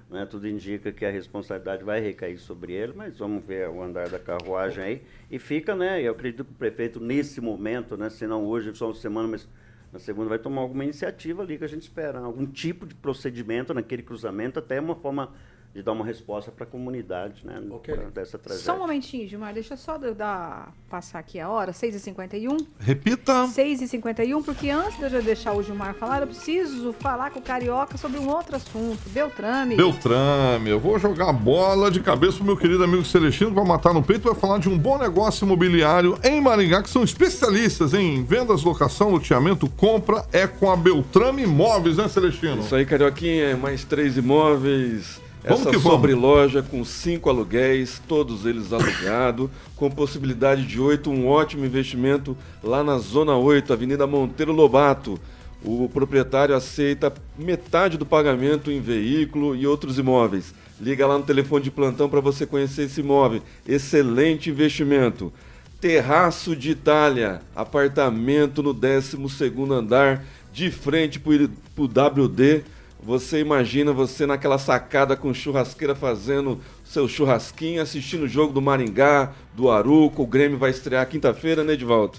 [0.09, 0.25] né?
[0.25, 4.19] tudo indica que a responsabilidade vai recair sobre ele, mas vamos ver o andar da
[4.19, 5.01] carruagem aí.
[5.29, 6.01] E fica, né?
[6.01, 8.09] Eu acredito que o prefeito, nesse momento, né?
[8.09, 9.47] se não hoje, só uma semana, mas
[9.91, 13.73] na segunda vai tomar alguma iniciativa ali que a gente espera, algum tipo de procedimento
[13.73, 15.31] naquele cruzamento, até uma forma
[15.73, 17.61] de dar uma resposta para a comunidade, né?
[17.83, 18.65] pra- dessa tragédia.
[18.65, 22.65] Só um momentinho, Gilmar, deixa só eu dar, passar aqui a hora, 6h51.
[22.79, 23.45] Repita.
[23.47, 27.97] 6h51, porque antes de eu deixar o Gilmar falar, eu preciso falar com o Carioca
[27.97, 28.97] sobre um outro assunto.
[29.09, 29.75] Beltrame.
[29.75, 33.93] Beltrame, eu vou jogar bola de cabeça pro meu querido amigo Celestino, que vai matar
[33.93, 38.23] no peito, vai falar de um bom negócio imobiliário em Maringá, que são especialistas em
[38.23, 42.61] vendas, locação, loteamento, compra, é com a Beltrame Imóveis, né, Celestino?
[42.61, 45.21] Isso aí, Carioquinha, mais três imóveis.
[45.49, 45.91] Vamos Essa que vamos.
[45.91, 52.37] sobre loja com cinco aluguéis, todos eles alugados, com possibilidade de oito, um ótimo investimento
[52.63, 55.19] lá na Zona 8, Avenida Monteiro Lobato.
[55.63, 60.53] O proprietário aceita metade do pagamento em veículo e outros imóveis.
[60.79, 63.41] Liga lá no telefone de plantão para você conhecer esse imóvel.
[63.67, 65.33] Excelente investimento.
[65.81, 70.23] Terraço de Itália, apartamento no 12º andar,
[70.53, 72.63] de frente para o WD.
[73.01, 79.31] Você imagina você naquela sacada com churrasqueira fazendo seu churrasquinho, assistindo o jogo do Maringá,
[79.55, 80.23] do Aruco.
[80.23, 82.17] O Grêmio vai estrear quinta-feira, né, Edvaldo?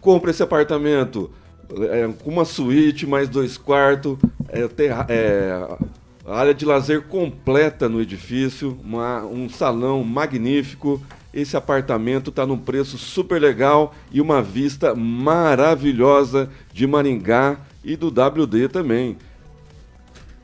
[0.00, 1.30] Compre esse apartamento
[1.90, 4.16] é, com uma suíte, mais dois quartos,
[4.48, 4.68] é,
[5.08, 5.76] é,
[6.24, 11.02] área de lazer completa no edifício, uma- um salão magnífico.
[11.34, 18.08] Esse apartamento está num preço super legal e uma vista maravilhosa de Maringá e do
[18.10, 19.16] WD também.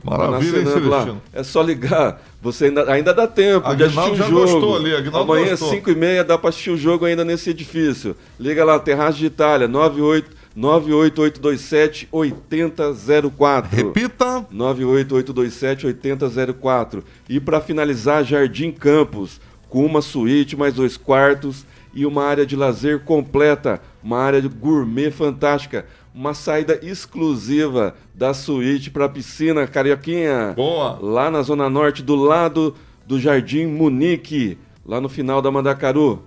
[0.03, 0.99] Maravilha, hein, Tá nascendo lá.
[1.01, 1.23] Celestino?
[1.33, 2.23] É só ligar.
[2.41, 4.53] Você ainda, ainda dá tempo de Aguinaldo assistir já o jogo.
[4.53, 5.71] gostou ali, Aguinaldo Amanhã, gostou.
[5.71, 8.17] 5 e meia, dá para assistir o jogo ainda nesse edifício.
[8.39, 13.77] Liga lá, Terraço de Itália, 98 98827 8004.
[13.77, 14.47] Repita.
[14.51, 17.05] 98827 8004.
[17.29, 21.65] E para finalizar, Jardim Campos, com uma suíte, mais dois quartos
[21.95, 25.85] e uma área de lazer completa, uma área de gourmet fantástica,
[26.15, 30.53] uma saída exclusiva da suíte para a piscina Carioquinha.
[30.57, 30.99] Boa.
[31.01, 32.75] Lá na zona norte, do lado
[33.07, 36.23] do Jardim Munique, lá no final da Mandacaru.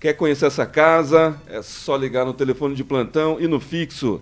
[0.00, 1.36] Quer conhecer essa casa?
[1.48, 4.20] É só ligar no telefone de plantão e no fixo.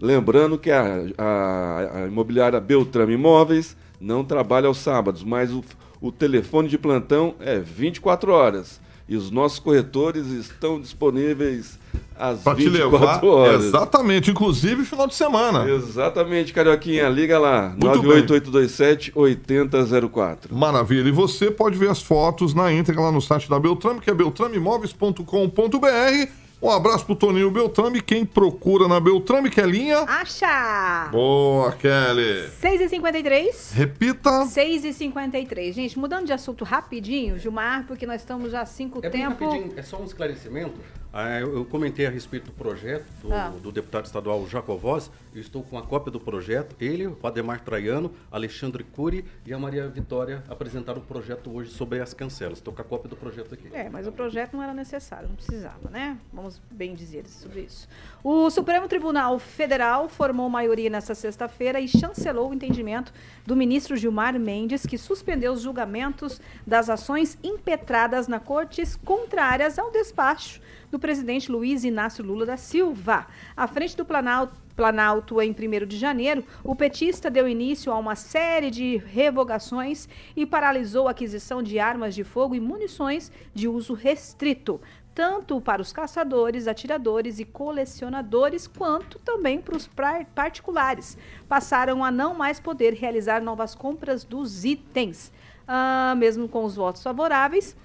[0.00, 0.84] Lembrando que a,
[1.18, 5.62] a- a imobiliária Beltrame Imóveis não trabalha aos sábados, mas o,
[6.00, 8.80] o telefone de plantão é 24 horas.
[9.10, 11.76] E os nossos corretores estão disponíveis
[12.16, 13.24] às Pra te 24 levar.
[13.24, 13.64] horas.
[13.64, 15.68] Exatamente, inclusive final de semana.
[15.68, 17.08] Exatamente, Carioquinha.
[17.08, 20.54] Liga lá, Muito 98827 8004.
[20.54, 21.08] Maravilha.
[21.08, 24.14] E você pode ver as fotos na íntegra lá no site da Beltrame, que é
[24.14, 26.30] beltrameimóveis.com.br.
[26.62, 28.02] Um abraço pro Toninho Beltrame.
[28.02, 30.00] Quem procura na Beltrame, que é linha.
[30.00, 31.08] Acha!
[31.10, 32.50] Boa, Kelly.
[32.62, 33.72] 6h53.
[33.72, 34.30] Repita.
[34.44, 35.72] 6h53.
[35.72, 39.42] Gente, mudando de assunto rapidinho, Gilmar, porque nós estamos já há cinco É bem tempo.
[39.44, 40.74] rapidinho, é só um esclarecimento.
[41.12, 43.52] Ah, eu, eu comentei a respeito do projeto do, Ah.
[43.60, 45.10] do deputado estadual Jacovós.
[45.34, 46.76] Eu estou com a cópia do projeto.
[46.80, 52.00] Ele, o Ademar Traiano, Alexandre Cury e a Maria Vitória apresentaram o projeto hoje sobre
[52.00, 52.58] as cancelas.
[52.58, 53.68] Estou com a cópia do projeto aqui.
[53.72, 56.16] É, mas o projeto não era necessário, não precisava, né?
[56.32, 57.88] Vamos bem dizer sobre isso.
[58.22, 63.12] O Supremo Tribunal Federal formou maioria nesta sexta-feira e chancelou o entendimento
[63.44, 69.90] do ministro Gilmar Mendes, que suspendeu os julgamentos das ações impetradas na cortes contrárias ao
[69.90, 73.26] despacho do presidente Luiz Inácio Lula da Silva.
[73.56, 78.16] À frente do Planalto, Planalto em 1 de janeiro, o petista deu início a uma
[78.16, 83.94] série de revogações e paralisou a aquisição de armas de fogo e munições de uso
[83.94, 84.80] restrito.
[85.12, 89.90] tanto para os caçadores, atiradores e colecionadores, quanto também para os
[90.34, 91.18] particulares.
[91.48, 95.30] Passaram a não mais poder realizar novas compras dos itens.
[95.66, 97.76] Ah, mesmo com os votos favoráveis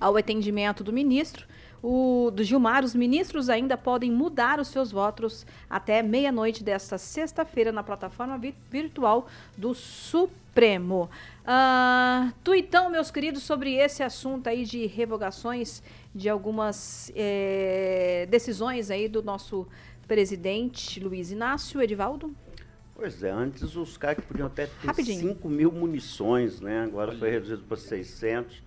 [0.00, 1.46] ao atendimento do ministro,
[1.82, 7.72] o, do Gilmar, os ministros ainda podem mudar os seus votos até meia-noite desta sexta-feira
[7.72, 9.26] na plataforma vi- virtual
[9.56, 11.10] do Supremo.
[11.44, 15.82] Ah, tuitão, meus queridos, sobre esse assunto aí de revogações
[16.14, 19.66] de algumas eh, decisões aí do nosso
[20.06, 22.32] presidente Luiz Inácio Edivaldo.
[22.94, 25.30] Pois é, antes os CAC podiam até ter Rapidinho.
[25.34, 26.84] 5 mil munições, né?
[26.84, 28.62] Agora foi reduzido para 600.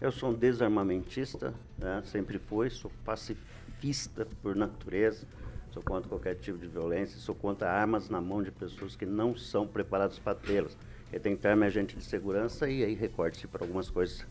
[0.00, 2.02] Eu sou um desarmamentista, né?
[2.04, 5.26] sempre fui, sou pacifista por natureza,
[5.72, 9.36] sou contra qualquer tipo de violência, sou contra armas na mão de pessoas que não
[9.36, 10.76] são preparadas para tê-las.
[11.12, 14.26] Eu tenho que ter minha agente de segurança e aí recorte-se para algumas coisas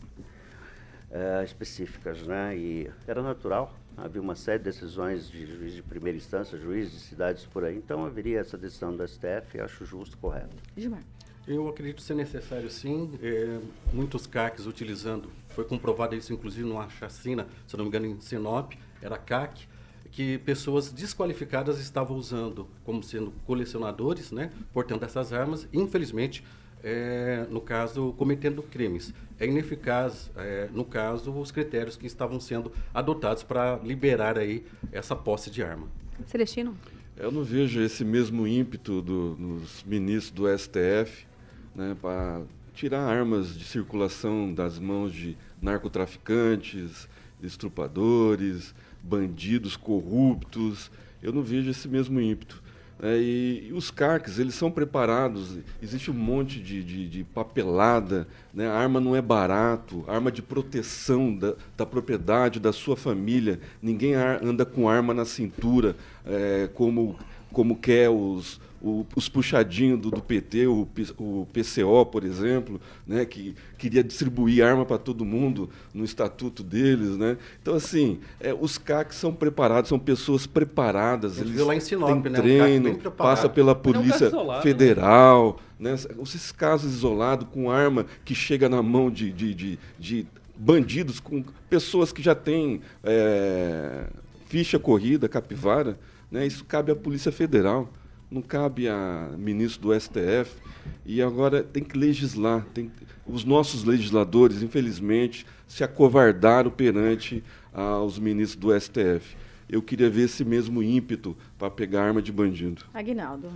[1.10, 2.56] eh, específicas, né?
[2.56, 6.98] E era natural, havia uma série de decisões de juiz de primeira instância, juiz de
[6.98, 10.56] cidades por aí, então haveria essa decisão do STF, acho justo, correto.
[10.76, 11.02] Gilmar.
[11.46, 13.60] Eu acredito ser necessário sim, é,
[13.92, 18.72] muitos CACs utilizando, foi comprovado isso inclusive numa chacina, se não me engano em Sinop,
[19.00, 19.66] era CAC,
[20.10, 26.44] que pessoas desqualificadas estavam usando como sendo colecionadores, né, portanto essas armas, infelizmente,
[26.86, 29.12] é, no caso, cometendo crimes.
[29.40, 35.16] É ineficaz, é, no caso, os critérios que estavam sendo adotados para liberar aí essa
[35.16, 35.88] posse de arma.
[36.26, 36.76] Celestino.
[37.16, 41.26] Eu não vejo esse mesmo ímpeto do- dos ministros do STF
[41.74, 42.42] né, para
[42.74, 47.08] tirar armas de circulação das mãos de narcotraficantes,
[47.42, 50.90] estrupadores, bandidos corruptos.
[51.22, 52.62] Eu não vejo esse mesmo ímpeto.
[52.98, 58.26] né, e, e os CACs, eles são preparados, existe um monte de, de- de papelada,
[58.52, 63.58] né, a arma não é barato, arma de proteção da, da propriedade da sua família,
[63.82, 67.18] ninguém anda com arma na cintura, é, como,
[67.52, 70.86] como quer os, o- os puxadinhos do, do PT, o,
[71.18, 77.16] o PCO, por exemplo, né, que queria distribuir arma para todo mundo no estatuto deles.
[77.16, 77.38] Né?
[77.62, 82.22] Então, assim, é, os CACs são preparados, são pessoas preparadas, eles viu lá em Sinop,
[82.22, 84.62] têm né, treino, passa pela Mas é um Polícia isolado, né?
[84.62, 85.94] Federal, né?
[86.22, 90.26] esses casos isolados com arma que chega na mão de, de, de, de
[90.56, 94.04] bandidos, com pessoas que já têm é,
[94.46, 95.98] ficha corrida, capivara,
[96.30, 96.46] né?
[96.46, 97.88] isso cabe à Polícia Federal,
[98.34, 100.60] não cabe a ministro do STF.
[101.06, 102.66] E agora tem que legislar.
[102.74, 102.90] Tem,
[103.26, 109.36] os nossos legisladores, infelizmente, se acovardaram perante aos ministros do STF.
[109.70, 112.84] Eu queria ver esse mesmo ímpeto para pegar arma de bandido.
[112.92, 113.50] Aguinaldo.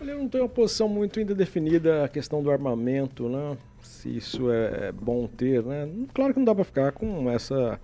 [0.00, 3.56] Olha, eu não tenho uma posição muito ainda definida a questão do armamento, né?
[3.82, 5.88] Se isso é é bom ter, né?
[6.14, 7.78] Claro que não dá para ficar com essa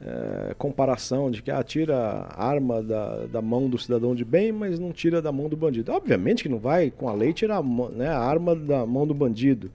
[0.00, 4.52] eh, comparação de que ah, tira a arma da, da mão do cidadão de bem,
[4.52, 5.92] mas não tira da mão do bandido.
[5.92, 9.70] Obviamente que não vai com a lei tirar né, a arma da mão do bandido,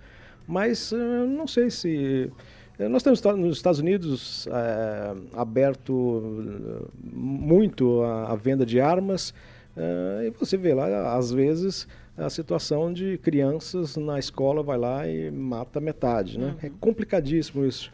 [0.48, 2.32] mas eh, não sei se
[2.80, 6.52] eh, nós temos nos Estados Unidos eh, aberto
[7.02, 9.34] muito a, a venda de armas
[9.76, 15.08] eh, e você vê lá, às vezes, a situação de crianças na escola vai lá
[15.08, 16.38] e mata metade.
[16.38, 16.56] Né?
[16.64, 17.92] É complicadíssimo isso.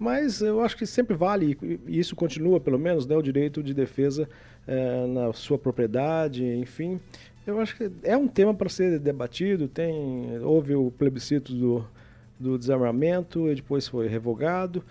[0.00, 3.74] Mas eu acho que sempre vale, e isso continua pelo menos, né, o direito de
[3.74, 4.26] defesa
[4.66, 6.98] eh, na sua propriedade, enfim.
[7.46, 9.68] Eu acho que é um tema para ser debatido.
[9.68, 11.86] Tem, houve o plebiscito do,
[12.38, 14.82] do desarmamento e depois foi revogado.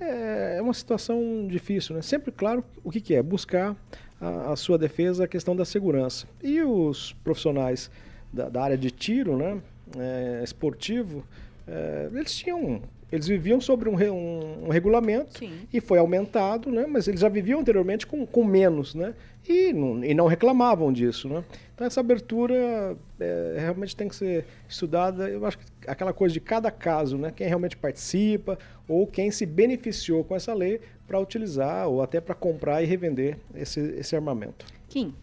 [0.00, 2.00] É, é uma situação difícil, né?
[2.00, 3.22] Sempre, claro, o que, que é?
[3.22, 3.76] Buscar
[4.18, 6.26] a, a sua defesa, a questão da segurança.
[6.42, 7.90] E os profissionais
[8.32, 9.60] da, da área de tiro, né?
[9.98, 11.24] é, esportivo,
[11.66, 12.82] é, eles tinham...
[13.12, 15.52] Eles viviam sobre um, um- um regulamento Sim.
[15.72, 16.86] e foi aumentado, né?
[16.88, 19.14] mas eles já viviam anteriormente com, com menos, né?
[19.48, 21.44] E não, e não reclamavam disso, né?
[21.74, 25.28] Então essa abertura é, realmente tem que ser estudada.
[25.28, 27.30] Eu acho que aquela coisa de cada caso, né?
[27.34, 32.34] Quem realmente participa ou quem se beneficiou com essa lei para utilizar ou até para
[32.34, 34.64] comprar e revender esse, esse armamento.
[34.88, 35.14] Kim.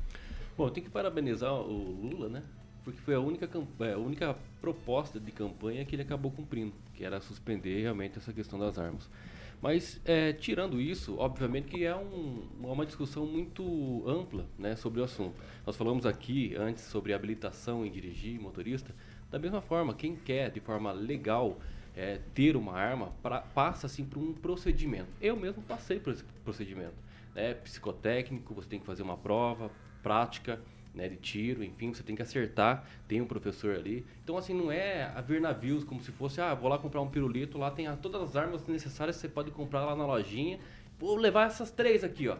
[0.56, 1.72] Bom, tem que parabenizar o
[2.02, 2.44] Lula, né?
[2.84, 3.48] Porque foi a única,
[3.82, 8.34] é, a única proposta de campanha que ele acabou cumprindo, que era suspender realmente essa
[8.34, 9.10] questão das armas.
[9.62, 15.04] Mas, é, tirando isso, obviamente que é um- uma discussão muito ampla né, sobre o
[15.04, 15.36] assunto.
[15.66, 18.96] Nós falamos aqui antes sobre habilitação em dirigir motorista.
[19.30, 21.60] Da mesma forma, quem quer de forma legal
[21.94, 25.10] é, ter uma arma pra- passa assim por um procedimento.
[25.20, 26.96] Eu mesmo passei por esse procedimento.
[27.36, 27.54] Né?
[27.54, 29.70] Psicotécnico, você tem que fazer uma prova
[30.02, 30.60] prática
[30.94, 34.06] né, de tiro, enfim, você tem que acertar, tem um professor ali.
[34.24, 37.10] Então, assim, não é a ver navios como se fosse, ah, vou lá comprar um
[37.10, 40.60] pirulito, lá tem todas as armas necessárias você pode comprar lá na lojinha,
[41.00, 42.38] vou levar essas três aqui, ó.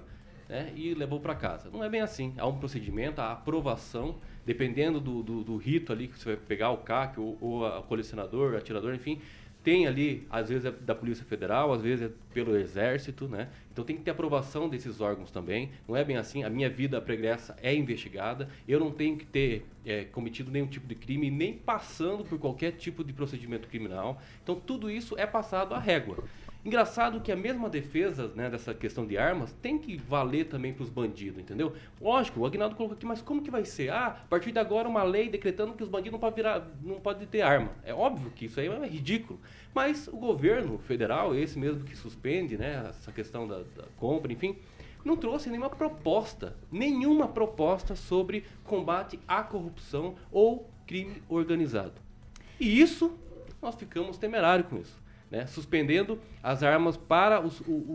[0.50, 1.70] Né, e levou para casa.
[1.70, 2.34] Não é bem assim.
[2.38, 6.72] Há um procedimento, a aprovação, dependendo do, do, do, rito ali, que você vai pegar
[6.72, 9.22] o CAC ou, ou a colecionador, atirador, enfim,
[9.64, 13.50] tem ali, às vezes é da Polícia Federal, às vezes é pelo Exército, né?
[13.72, 15.72] Então tem que ter aprovação desses órgãos também.
[15.88, 16.44] Não é bem assim.
[16.44, 18.50] A minha vida pregressa é investigada.
[18.68, 22.72] Eu não tenho que ter é, cometido nenhum tipo de crime, nem passando por qualquer
[22.74, 24.22] tipo de procedimento criminal.
[24.44, 26.24] Então tudo isso é passado à régua.
[26.64, 30.84] Engraçado que a mesma defesa né, dessa questão de armas tem que valer também para
[30.84, 31.74] os bandidos, entendeu?
[32.00, 33.90] Lógico, o Agnaldo colocou aqui, mas como que vai ser?
[33.90, 37.00] Ah, a partir de agora uma lei decretando que os bandidos não podem virar, não
[37.00, 37.72] podem ter arma.
[37.84, 39.40] É óbvio que isso aí é ridículo.
[39.74, 44.56] Mas o governo federal, esse mesmo que suspende né, essa questão da, da compra, enfim,
[45.04, 52.00] não trouxe nenhuma proposta, nenhuma proposta sobre combate à corrupção ou crime organizado.
[52.60, 53.18] E isso,
[53.60, 55.01] nós ficamos temerários com isso
[55.32, 57.48] né, suspendendo as armas para o,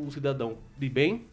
[0.06, 1.26] o, cidadão de bem.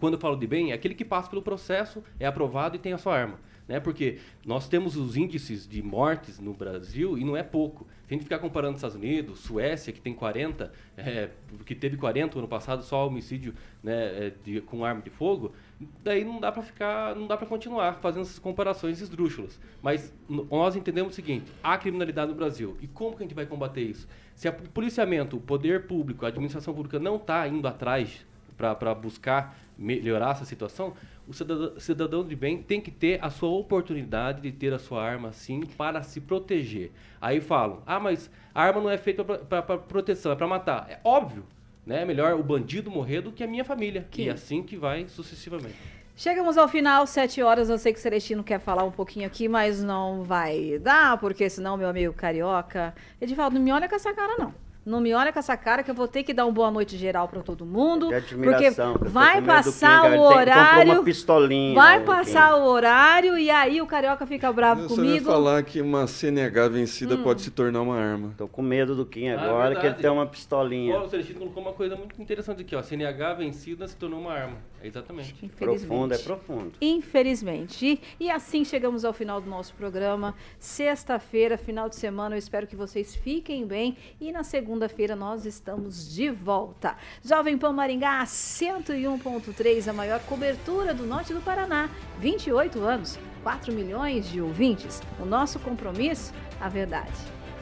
[0.00, 2.92] Quando eu falo de bem, é aquele que passa pelo processo, é aprovado e tem
[2.92, 3.38] a sua arma.
[3.68, 3.78] Né?
[3.78, 7.86] Porque nós temos os índices de mortes no Brasil e não é pouco.
[8.06, 11.28] Se a gente ficar comparando Estados Unidos, Suécia, que tem 40, é,
[11.64, 15.52] que teve 40 ano passado, só homicídio né, é, de, com arma de fogo,
[16.02, 19.60] daí não dá para ficar, não dá para continuar fazendo essas comparações esdrúxulas.
[19.82, 22.76] Mas nós entendemos o seguinte: há criminalidade no Brasil.
[22.80, 24.08] E como que a gente vai combater isso?
[24.34, 28.26] Se o policiamento, o poder público, a administração pública não está indo atrás
[28.56, 30.94] para buscar melhorar essa situação,
[31.28, 35.00] o cidadão, cidadão, de bem tem que ter a sua oportunidade de ter a sua
[35.00, 36.90] arma sim para se proteger.
[37.20, 40.90] Aí falam, ah, mas a arma não é feita para proteção, é para matar.
[40.90, 41.44] É óbvio,
[41.88, 42.02] né?
[42.02, 44.06] É melhor o bandido morrer do que a minha família.
[44.10, 44.24] Que?
[44.24, 45.74] E assim que vai sucessivamente.
[46.14, 47.70] Chegamos ao final, sete horas.
[47.70, 51.48] Eu sei que o Celestino quer falar um pouquinho aqui, mas não vai dar, porque
[51.48, 52.94] senão, meu amigo carioca.
[53.20, 54.52] Edivaldo, não me olha com essa cara, não.
[54.88, 56.96] Não me olha com essa cara que eu vou ter que dar uma boa noite
[56.96, 58.08] geral para todo mundo.
[58.08, 58.70] porque
[59.02, 60.92] vai passar o horário.
[60.94, 65.18] Uma pistolinha, vai passar o horário e aí o carioca fica bravo eu comigo.
[65.18, 67.22] Você vai falar que uma CNH vencida hum.
[67.22, 68.32] pode se tornar uma arma.
[68.38, 70.98] Tô com medo do Kim agora, ah, que ele tem uma pistolinha.
[70.98, 72.82] Pô, o Celestino colocou uma coisa muito interessante aqui, ó.
[72.82, 74.56] CNH vencida se tornou uma arma.
[74.82, 75.48] É exatamente.
[75.56, 76.72] Profundo é profundo.
[76.80, 78.00] Infelizmente.
[78.18, 80.34] E assim chegamos ao final do nosso programa.
[80.58, 83.96] Sexta-feira, final de semana, eu espero que vocês fiquem bem.
[84.20, 86.96] E na segunda-feira nós estamos de volta.
[87.24, 91.90] Jovem Pan Maringá 101.3, a maior cobertura do norte do Paraná.
[92.20, 95.00] 28 anos, 4 milhões de ouvintes.
[95.20, 97.12] O nosso compromisso, a verdade.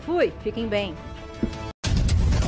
[0.04, 0.94] Fui, fiquem bem.